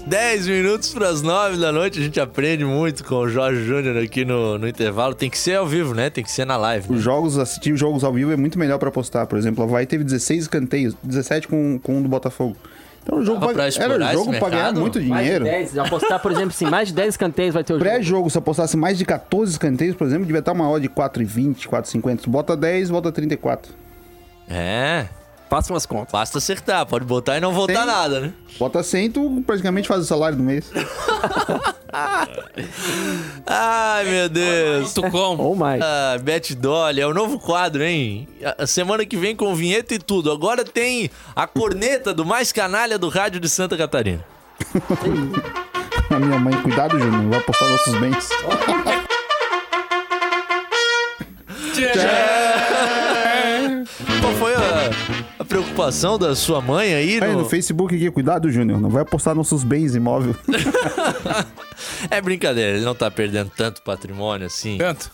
[0.08, 4.24] 10 minutos pras 9 da noite, a gente aprende muito com o Jorge Júnior aqui
[4.24, 5.14] no, no intervalo.
[5.14, 6.10] Tem que ser ao vivo, né?
[6.10, 6.90] Tem que ser na live.
[6.90, 6.96] né?
[6.96, 9.28] Os jogos, assistir os jogos ao vivo é muito melhor pra apostar.
[9.28, 12.56] Por exemplo, o Havaí teve 16 escanteios, 17 com, com um do Botafogo.
[13.04, 15.44] Então o jogo Dava pra era jogo pra ganhar muito Mais de dinheiro.
[15.46, 15.70] 10.
[15.72, 17.90] Se apostar, por exemplo, assim, mais de 10 escanteios vai ter o jogo.
[17.90, 21.68] Pré-jogo, se apostasse mais de 14 escanteios, por exemplo, devia estar uma odd de 4,20,
[21.68, 22.28] 4,50.
[22.28, 23.74] Bota 10, bota 34.
[24.48, 25.08] É,
[25.52, 26.14] Faça umas contas.
[26.14, 26.86] basta acertar.
[26.86, 27.86] Pode botar e não voltar Tem.
[27.86, 28.34] nada, né?
[28.58, 30.72] Bota 100, tu praticamente faz o salário do mês.
[33.46, 34.94] Ai, meu Deus.
[34.94, 35.44] Tu como?
[35.44, 35.82] Ou mais.
[35.82, 38.30] Ah, Bet Dolly, é o novo quadro, hein?
[38.58, 40.32] A semana que vem com vinheta e tudo.
[40.32, 44.24] Agora tem a corneta do mais canalha do rádio de Santa Catarina.
[46.10, 48.30] A minha mãe, cuidado, Júnior, vai apostar nossos bens.
[48.46, 48.58] Qual
[55.72, 57.40] participação da sua mãe aí Aí no...
[57.40, 58.80] no Facebook aqui, cuidado, Júnior.
[58.80, 60.36] Não vai apostar nossos bens imóveis.
[62.12, 64.78] É brincadeira, ele não tá perdendo tanto patrimônio assim.
[64.78, 65.12] Tanto.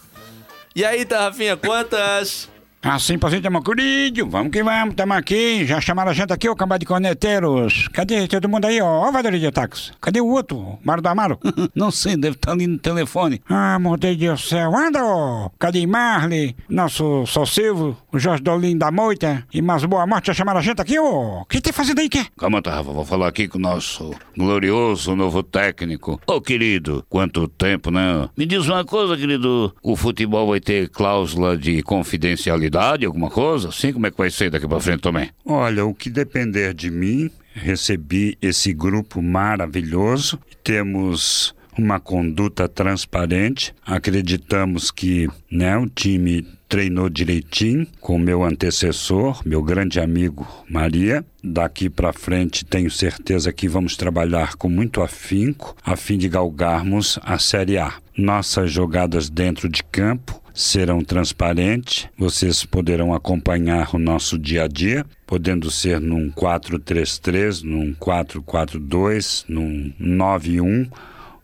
[0.76, 2.50] E aí, Tarrafinha, quantas?
[2.90, 6.48] Assim, pra gente, meu querido, vamos que vamos, tamo aqui, já chamaram a gente aqui,
[6.48, 7.90] ô cambado de corneteiros.
[7.92, 9.92] Cadê todo mundo aí, ó, ó, vadeira de táxi?
[10.00, 11.38] Cadê o outro, Mário do Amaro?
[11.76, 13.42] Não sei, deve estar ali no telefone.
[13.50, 18.80] ah, meu Deus do céu, anda, ó, cadê Marley, nosso Só Silvio, o Jorge Dolinho
[18.80, 21.74] da Moita e mais boa morte, já chamaram a gente aqui, ô, o que tá
[21.74, 22.26] fazendo aí, quê?
[22.38, 26.22] Calma, Tarrafa, vou falar aqui com o nosso glorioso novo técnico.
[26.26, 28.30] Ô, querido, quanto tempo, né?
[28.38, 33.70] Me diz uma coisa, querido, o futebol vai ter cláusula de confidencialidade, alguma coisa?
[33.70, 35.30] Assim, como é que vai ser daqui pra frente também?
[35.46, 40.40] Olha, o que depender de mim, recebi esse grupo maravilhoso.
[40.64, 43.74] Temos uma conduta transparente.
[43.86, 51.24] Acreditamos que né, o time treinou direitinho com meu antecessor, meu grande amigo Maria.
[51.44, 57.20] Daqui para frente tenho certeza que vamos trabalhar com muito afinco a fim de galgarmos
[57.24, 57.94] a Série A.
[58.18, 65.06] Nossas jogadas dentro de campo serão transparentes, vocês poderão acompanhar o nosso dia a dia,
[65.28, 70.90] podendo ser num 433, num 442, num 91,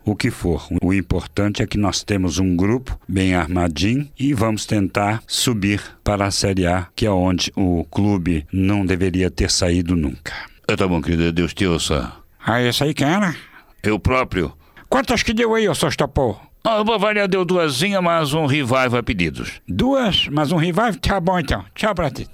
[0.03, 0.68] o que for.
[0.82, 6.26] O importante é que nós temos um grupo bem armadinho e vamos tentar subir para
[6.26, 10.34] a Série A, que é onde o clube não deveria ter saído nunca.
[10.68, 12.11] Ah, tá bom, querido, Deus te ouça.
[12.43, 13.36] Ah, esse aí quem era?
[13.84, 14.51] Eu próprio.
[14.89, 16.52] Quantas que deu aí, ô Sostopô?
[16.66, 19.61] Ah, o Bavaria deu duasinha, mas um revive a pedidos.
[19.68, 20.97] Duas, mas um revive?
[20.97, 21.64] Tá bom então.
[21.76, 22.26] Tchau pra ti.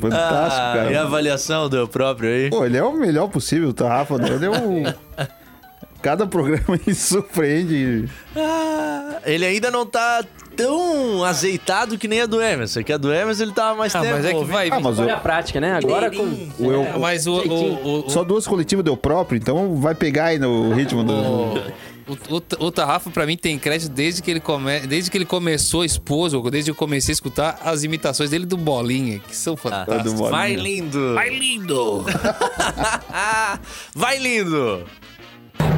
[0.00, 0.92] Fantástico, Ah, cara.
[0.92, 2.50] e a avaliação do próprio aí?
[2.50, 4.14] Pô, ele é o melhor possível, tá, Rafa?
[4.14, 5.26] Ele é o...
[6.00, 8.08] Cada programa ele surpreende.
[8.36, 10.22] Ah, ele ainda não tá
[10.54, 14.00] tão azeitado que nem a do Emerson, que a do Emerson ele tava mais Ah,
[14.02, 14.14] tempo.
[14.14, 15.72] mas é que vai Ah, mas Olha o, a prática, né?
[15.76, 16.22] Agora com...
[16.22, 20.26] o eu, É, Mas o, o, o, só duas coletivas deu próprio, então vai pegar
[20.26, 21.60] aí no ritmo do...
[22.08, 25.24] o, o, o Tarrafa, pra mim, tem crédito desde que ele, come, desde que ele
[25.24, 29.34] começou a expor, desde que eu comecei a escutar as imitações dele do Bolinha, que
[29.36, 30.04] são Ah, fantásticas.
[30.04, 30.30] do Bolinha.
[30.30, 31.14] Vai lindo!
[31.14, 32.04] Vai lindo!
[33.94, 34.84] Vai lindo!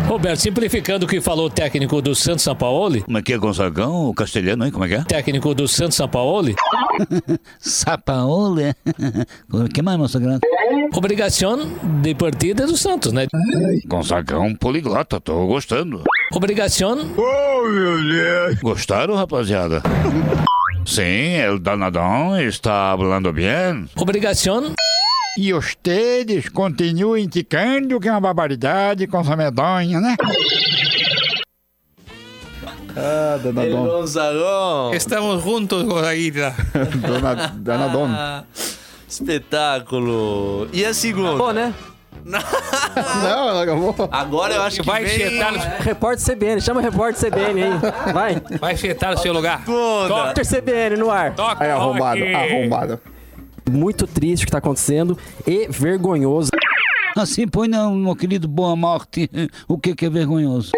[0.06, 3.36] Roberto, simplificando o que falou o técnico do Santos São Paulo, Como é que é,
[3.38, 4.06] Gonzagão?
[4.08, 4.70] O castelhano, hein?
[4.72, 5.04] Como é que é?
[5.04, 6.54] técnico do Santos São Paulo,
[7.60, 8.74] Sapaole.
[9.52, 10.40] O que mais, moça grande?
[10.94, 11.58] obrigação
[12.02, 13.26] de partida do Santos, né?
[13.86, 16.02] Gonzagão poliglota, tô gostando.
[16.32, 16.96] Obrigação
[18.62, 19.82] Gostaram, rapaziada?
[20.86, 23.86] Sim, el danadão está falando bem.
[23.94, 24.72] Obrigação
[25.36, 30.16] E ustedes continuem indicando que é uma barbaridade com essa medonha, né?
[32.96, 33.86] Ah, Ele Danadon.
[33.86, 34.94] Gonzagão!
[34.94, 36.52] Estamos juntos, Goraíra.
[37.06, 38.06] Dona- Danadon.
[38.10, 38.42] Ah,
[39.08, 40.68] espetáculo!
[40.72, 41.36] E a segunda?
[41.36, 41.72] Pô, né?
[42.24, 43.94] Não, ela acabou.
[44.10, 45.16] Agora eu acho que Vai vem...
[45.18, 48.12] chetar no, Repórter CBN, chama o repórter CBN aí.
[48.12, 48.42] Vai.
[48.60, 49.60] vai chetar no seu lugar.
[49.60, 50.02] Segunda.
[50.02, 51.34] Repórter CBN no ar.
[51.34, 52.34] Toca Aí, arrombado, rock.
[52.34, 53.00] arrombado.
[53.70, 55.16] Muito triste o que tá acontecendo
[55.46, 56.50] e vergonhoso.
[57.16, 59.30] Assim, põe não, meu querido Boa Morte.
[59.66, 60.72] O que que é vergonhoso?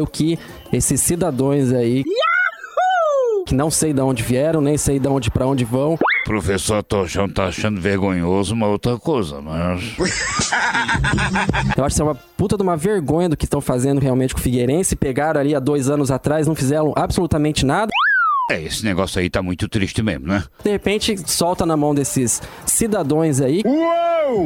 [0.00, 0.38] o que
[0.72, 2.02] esses cidadãos aí
[3.46, 7.28] que não sei de onde vieram, nem sei de onde para onde vão, Professor Tochão
[7.28, 9.94] tá achando vergonhoso uma outra coisa, mas...
[11.78, 14.34] eu acho que isso é uma puta de uma vergonha do que estão fazendo realmente
[14.34, 14.96] com o Figueirense.
[14.96, 17.92] Pegaram ali há dois anos atrás, não fizeram absolutamente nada.
[18.48, 20.44] É, esse negócio aí tá muito triste mesmo, né?
[20.62, 23.60] De repente, solta na mão desses cidadãos aí,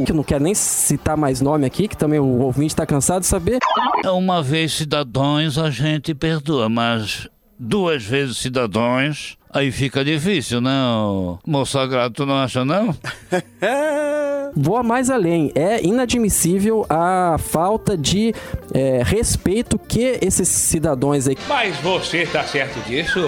[0.06, 3.20] que eu não quero nem citar mais nome aqui, que também o ouvinte tá cansado
[3.20, 3.58] de saber.
[4.02, 7.28] É Uma vez cidadãos a gente perdoa, mas
[7.58, 10.70] duas vezes cidadãos, aí fica difícil, né?
[11.46, 12.96] Moço sagrado, tu não acha não?
[14.56, 15.52] Vou mais além.
[15.54, 18.34] É inadmissível a falta de
[18.72, 23.20] é, respeito que esses cidadãos aí Mas você tá certo disso?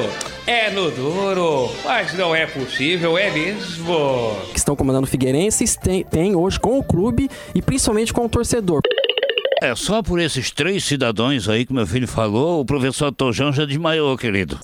[0.47, 4.37] É no duro, mas não é possível, é mesmo.
[4.53, 8.29] que estão comandando o Figueirense têm têm hoje com o clube e principalmente com o
[8.29, 8.81] torcedor.
[9.62, 13.64] É só por esses três cidadãos aí que meu filho falou, o professor Tojão já
[13.64, 14.59] desmaiou, querido.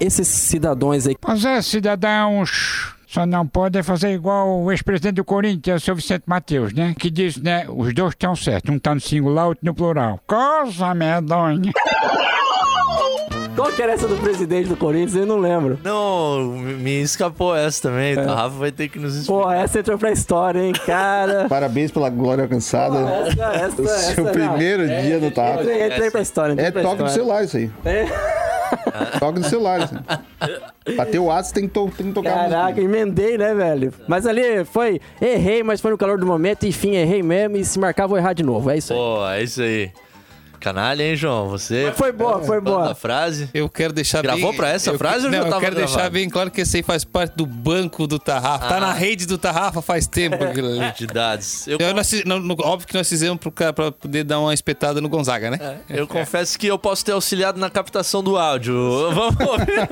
[0.00, 2.97] Esses cidadãos aí Pois é, cidadãos.
[3.10, 6.94] Só não podem fazer igual o ex-presidente do Corinthians, o seu Vicente Matheus, né?
[6.98, 7.64] Que diz, né?
[7.66, 8.72] Os dois estão certos.
[8.74, 10.20] Um tá no singular, outro no plural.
[10.26, 11.72] Coisa medonha.
[13.56, 15.16] Qual que era essa do presidente do Corinthians?
[15.16, 15.80] Eu não lembro.
[15.82, 18.14] Não, me escapou essa também.
[18.16, 19.42] O Rafa vai ter que nos explicar.
[19.42, 21.46] Pô, essa entrou pra história, hein, cara.
[21.50, 22.98] Parabéns pela glória alcançada.
[22.98, 25.00] Essa, essa, O seu essa, primeiro não.
[25.00, 25.60] dia no TAP.
[25.62, 26.52] Entrei, entrei pra história.
[26.52, 27.70] entrei É pra toque do celular isso aí.
[29.18, 29.82] Toca no celular.
[29.82, 29.96] Assim.
[30.94, 32.48] pra ter o ato, tem que, to tem que tocar.
[32.50, 33.92] Caraca, emendei, né, velho?
[34.06, 35.00] Mas ali foi.
[35.20, 36.66] Errei, mas foi no calor do momento.
[36.66, 37.56] Enfim, errei mesmo.
[37.56, 38.70] E se marcar, vou errar de novo.
[38.70, 38.98] É isso aí.
[38.98, 39.90] Pô, é isso aí.
[40.60, 41.48] Canalha, hein, João?
[41.48, 41.92] Você.
[41.96, 42.88] Foi boa, foi boa.
[42.88, 43.48] da frase.
[43.54, 44.56] Eu quero deixar Gravou bem...
[44.56, 46.12] pra essa eu, frase ou não, já eu tava quero deixar gravado?
[46.14, 48.66] bem claro que esse aí faz parte do banco do Tarrafa.
[48.66, 48.80] Tá Ah.
[48.80, 50.36] na rede do Tarrafa faz tempo
[51.12, 51.66] dados.
[51.68, 54.40] Eu, Eu, nós fiz- não, no- óbvio que nós fizemos pro cara pra poder dar
[54.40, 55.78] uma espetada no Gonzaga, né?
[55.88, 58.74] eu confesso que eu posso ter auxiliado na captação do áudio.
[59.14, 59.88] Vamos ouvir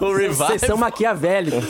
[0.00, 0.34] o revive.
[0.34, 1.64] Vocês são maquiavélicos.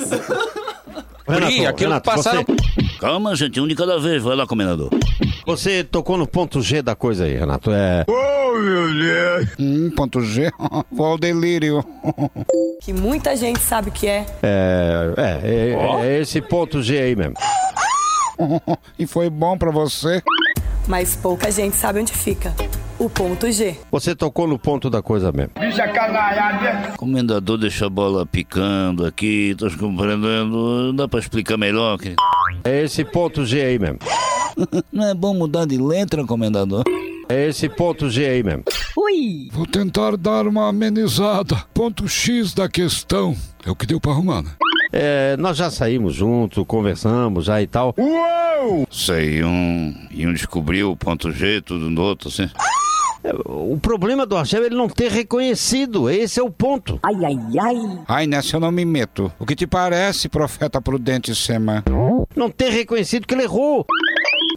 [1.31, 4.23] Renato, aquilo Renato, que passaram- você, Calma, gente, um de cada vez.
[4.23, 4.91] Vai lá, comendador.
[5.47, 7.71] você tocou no ponto G da coisa aí, Renato.
[7.73, 8.05] É.
[8.09, 9.49] Oh, meu Deus.
[9.59, 10.51] Hum, ponto G.
[10.93, 11.83] Vou ao delírio.
[12.83, 14.27] Que muita gente sabe que é.
[14.43, 17.35] É, é, é, é esse ponto G aí mesmo.
[18.99, 20.23] e foi bom pra você?
[20.87, 22.55] Mas pouca gente sabe onde fica.
[23.01, 23.79] O ponto G.
[23.91, 25.53] Você tocou no ponto da coisa mesmo.
[25.59, 26.93] Bicha canalhada.
[26.99, 30.93] Comendador deixa a bola picando aqui, tô compreendendo.
[30.93, 31.97] Dá pra explicar melhor?
[31.97, 32.15] Que...
[32.63, 34.01] É esse ponto G aí mesmo.
[34.93, 36.85] Não é bom mudar de letra, comendador?
[37.27, 38.65] É esse ponto G aí mesmo.
[38.95, 39.49] Ui!
[39.51, 41.57] Vou tentar dar uma amenizada.
[41.73, 43.35] Ponto X da questão.
[43.65, 44.51] É o que deu pra arrumar, né?
[44.93, 47.95] É, nós já saímos juntos, conversamos já e tal.
[47.97, 48.87] Uou!
[48.91, 49.95] Sei, um.
[50.11, 52.51] E um descobriu o ponto G, tudo no outro, assim.
[53.45, 56.09] O problema do Argel é ele não ter reconhecido.
[56.09, 56.99] Esse é o ponto.
[57.03, 57.99] Ai, ai, ai.
[58.09, 59.31] Ai, nessa eu não me meto.
[59.39, 61.85] O que te parece, profeta prudente Sema?
[62.35, 63.85] Não ter reconhecido que ele errou.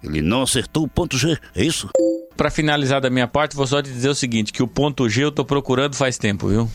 [0.03, 1.89] Ele não acertou o ponto G, é isso?
[2.35, 5.23] Pra finalizar da minha parte, vou só te dizer o seguinte, que o ponto G
[5.23, 6.69] eu tô procurando faz tempo, viu?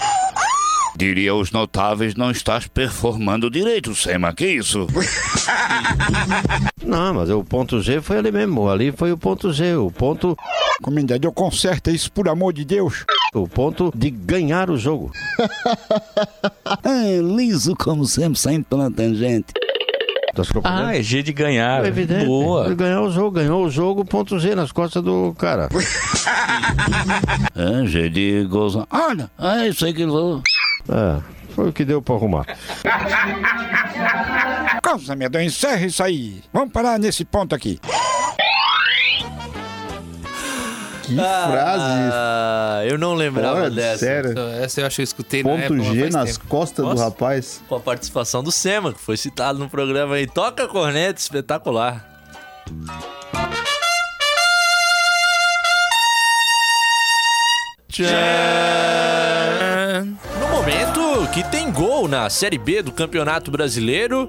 [0.98, 4.88] Diria os notáveis, não estás performando direito, Sema, que isso?
[6.84, 8.68] Não, mas o ponto G foi ali mesmo.
[8.68, 9.76] Ali foi o ponto G.
[9.76, 10.36] O ponto.
[10.82, 13.04] Comendador, conserta isso, por amor de Deus.
[13.32, 15.12] O ponto de ganhar o jogo.
[16.84, 19.52] É, liso como sempre, sempre pela tangente.
[20.34, 20.42] Tá?
[20.64, 21.84] Ah, é G de ganhar.
[21.84, 22.26] É evidente.
[22.26, 22.66] Boa.
[22.66, 25.68] Ele ganhou o jogo, ganhou o jogo, ponto G nas costas do cara.
[27.54, 28.86] É, G de gozão.
[28.90, 30.42] Olha, é isso aí que ele falou.
[30.88, 31.20] É,
[31.54, 32.46] foi o que deu pra arrumar.
[34.82, 36.42] Causa medão, encerra isso aí.
[36.52, 37.80] Vamos parar nesse ponto aqui.
[41.02, 42.10] Que frase.
[42.12, 43.98] Ah, eu não lembrava Fora, dessa.
[44.04, 44.34] sério.
[44.62, 46.48] Essa eu acho que eu escutei na Ponto época, mas G nas tempo.
[46.48, 47.04] costas do Nossa.
[47.04, 47.62] rapaz.
[47.66, 50.26] Com a participação do Sema, que foi citado no programa aí.
[50.26, 52.04] Toca a corneta, espetacular.
[57.90, 58.77] Tchan!
[61.32, 64.28] Que tem gol na Série B do Campeonato Brasileiro,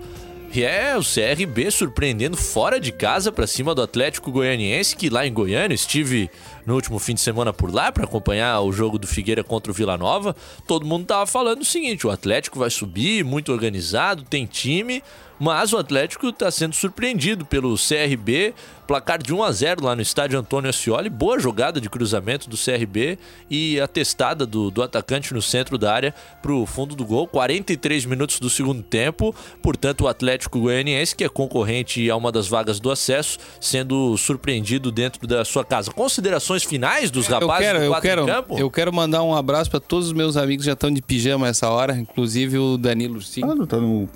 [0.54, 5.26] e é o CRB surpreendendo fora de casa pra cima do Atlético Goianiense, que lá
[5.26, 6.30] em Goiânia estive
[6.66, 9.76] no último fim de semana por lá pra acompanhar o jogo do Figueira contra o
[9.76, 10.36] Vila Nova.
[10.68, 15.04] Todo mundo tava falando o seguinte: o Atlético vai subir, muito organizado, tem time,
[15.39, 18.53] mas o Atlético tá sendo surpreendido pelo CRB,
[18.87, 22.57] placar de 1 a 0 lá no estádio Antônio Ascioli, boa jogada de cruzamento do
[22.57, 23.19] CRB
[23.49, 28.05] e a testada do, do atacante no centro da área pro fundo do gol, 43
[28.05, 32.79] minutos do segundo tempo, portanto o Atlético Goianiense, que é concorrente a uma das vagas
[32.79, 35.91] do acesso, sendo surpreendido dentro da sua casa.
[35.91, 38.57] Considerações finais dos Eu rapazes quero, do eu quero, campo?
[38.57, 41.47] eu quero mandar um abraço pra todos os meus amigos que já estão de pijama
[41.47, 43.51] essa hora, inclusive o Danilo Ursinho.
[43.51, 44.09] Ah, não tá no.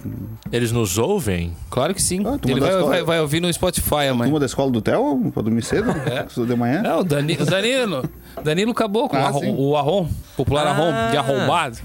[0.51, 1.12] Eles nos ouvem?
[1.69, 2.23] Claro que sim.
[2.25, 2.89] Ah, Ele vai, escola.
[2.89, 4.25] vai, vai ouvir no Spotify amanhã.
[4.25, 5.31] Turma da escola do Theo?
[5.33, 5.91] Pra dormir cedo?
[5.91, 6.25] É.
[6.45, 6.81] De manhã?
[6.85, 8.09] É, o Dani- o Danilo.
[8.43, 9.55] Danilo Caboclo, Ah, o, arrom, sim.
[9.57, 10.07] o Arrom,
[10.37, 10.71] popular Ah.
[10.71, 11.77] Arrom, de arrombado.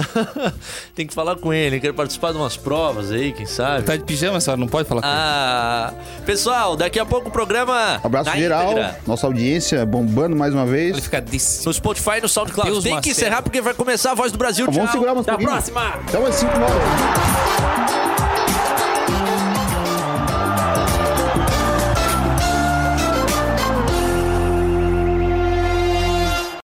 [0.94, 3.82] Tem que falar com ele, quer participar de umas provas aí, quem sabe?
[3.82, 5.92] Tá de pijama essa hora, não pode falar com Ah,
[6.24, 8.00] pessoal, daqui a pouco o programa.
[8.02, 8.96] Abraço geral, íntegra.
[9.06, 10.96] nossa audiência bombando mais uma vez.
[11.12, 11.40] ele.
[11.66, 12.70] No Spotify e no SoundCloud.
[12.70, 13.12] Deus Tem que Marcelo.
[13.16, 14.64] encerrar porque vai começar a voz do Brasil.
[14.66, 14.92] Vamos Tchau.
[14.92, 15.80] segurar mais um Até a próxima.
[15.88, 18.19] Até umas 5 horas.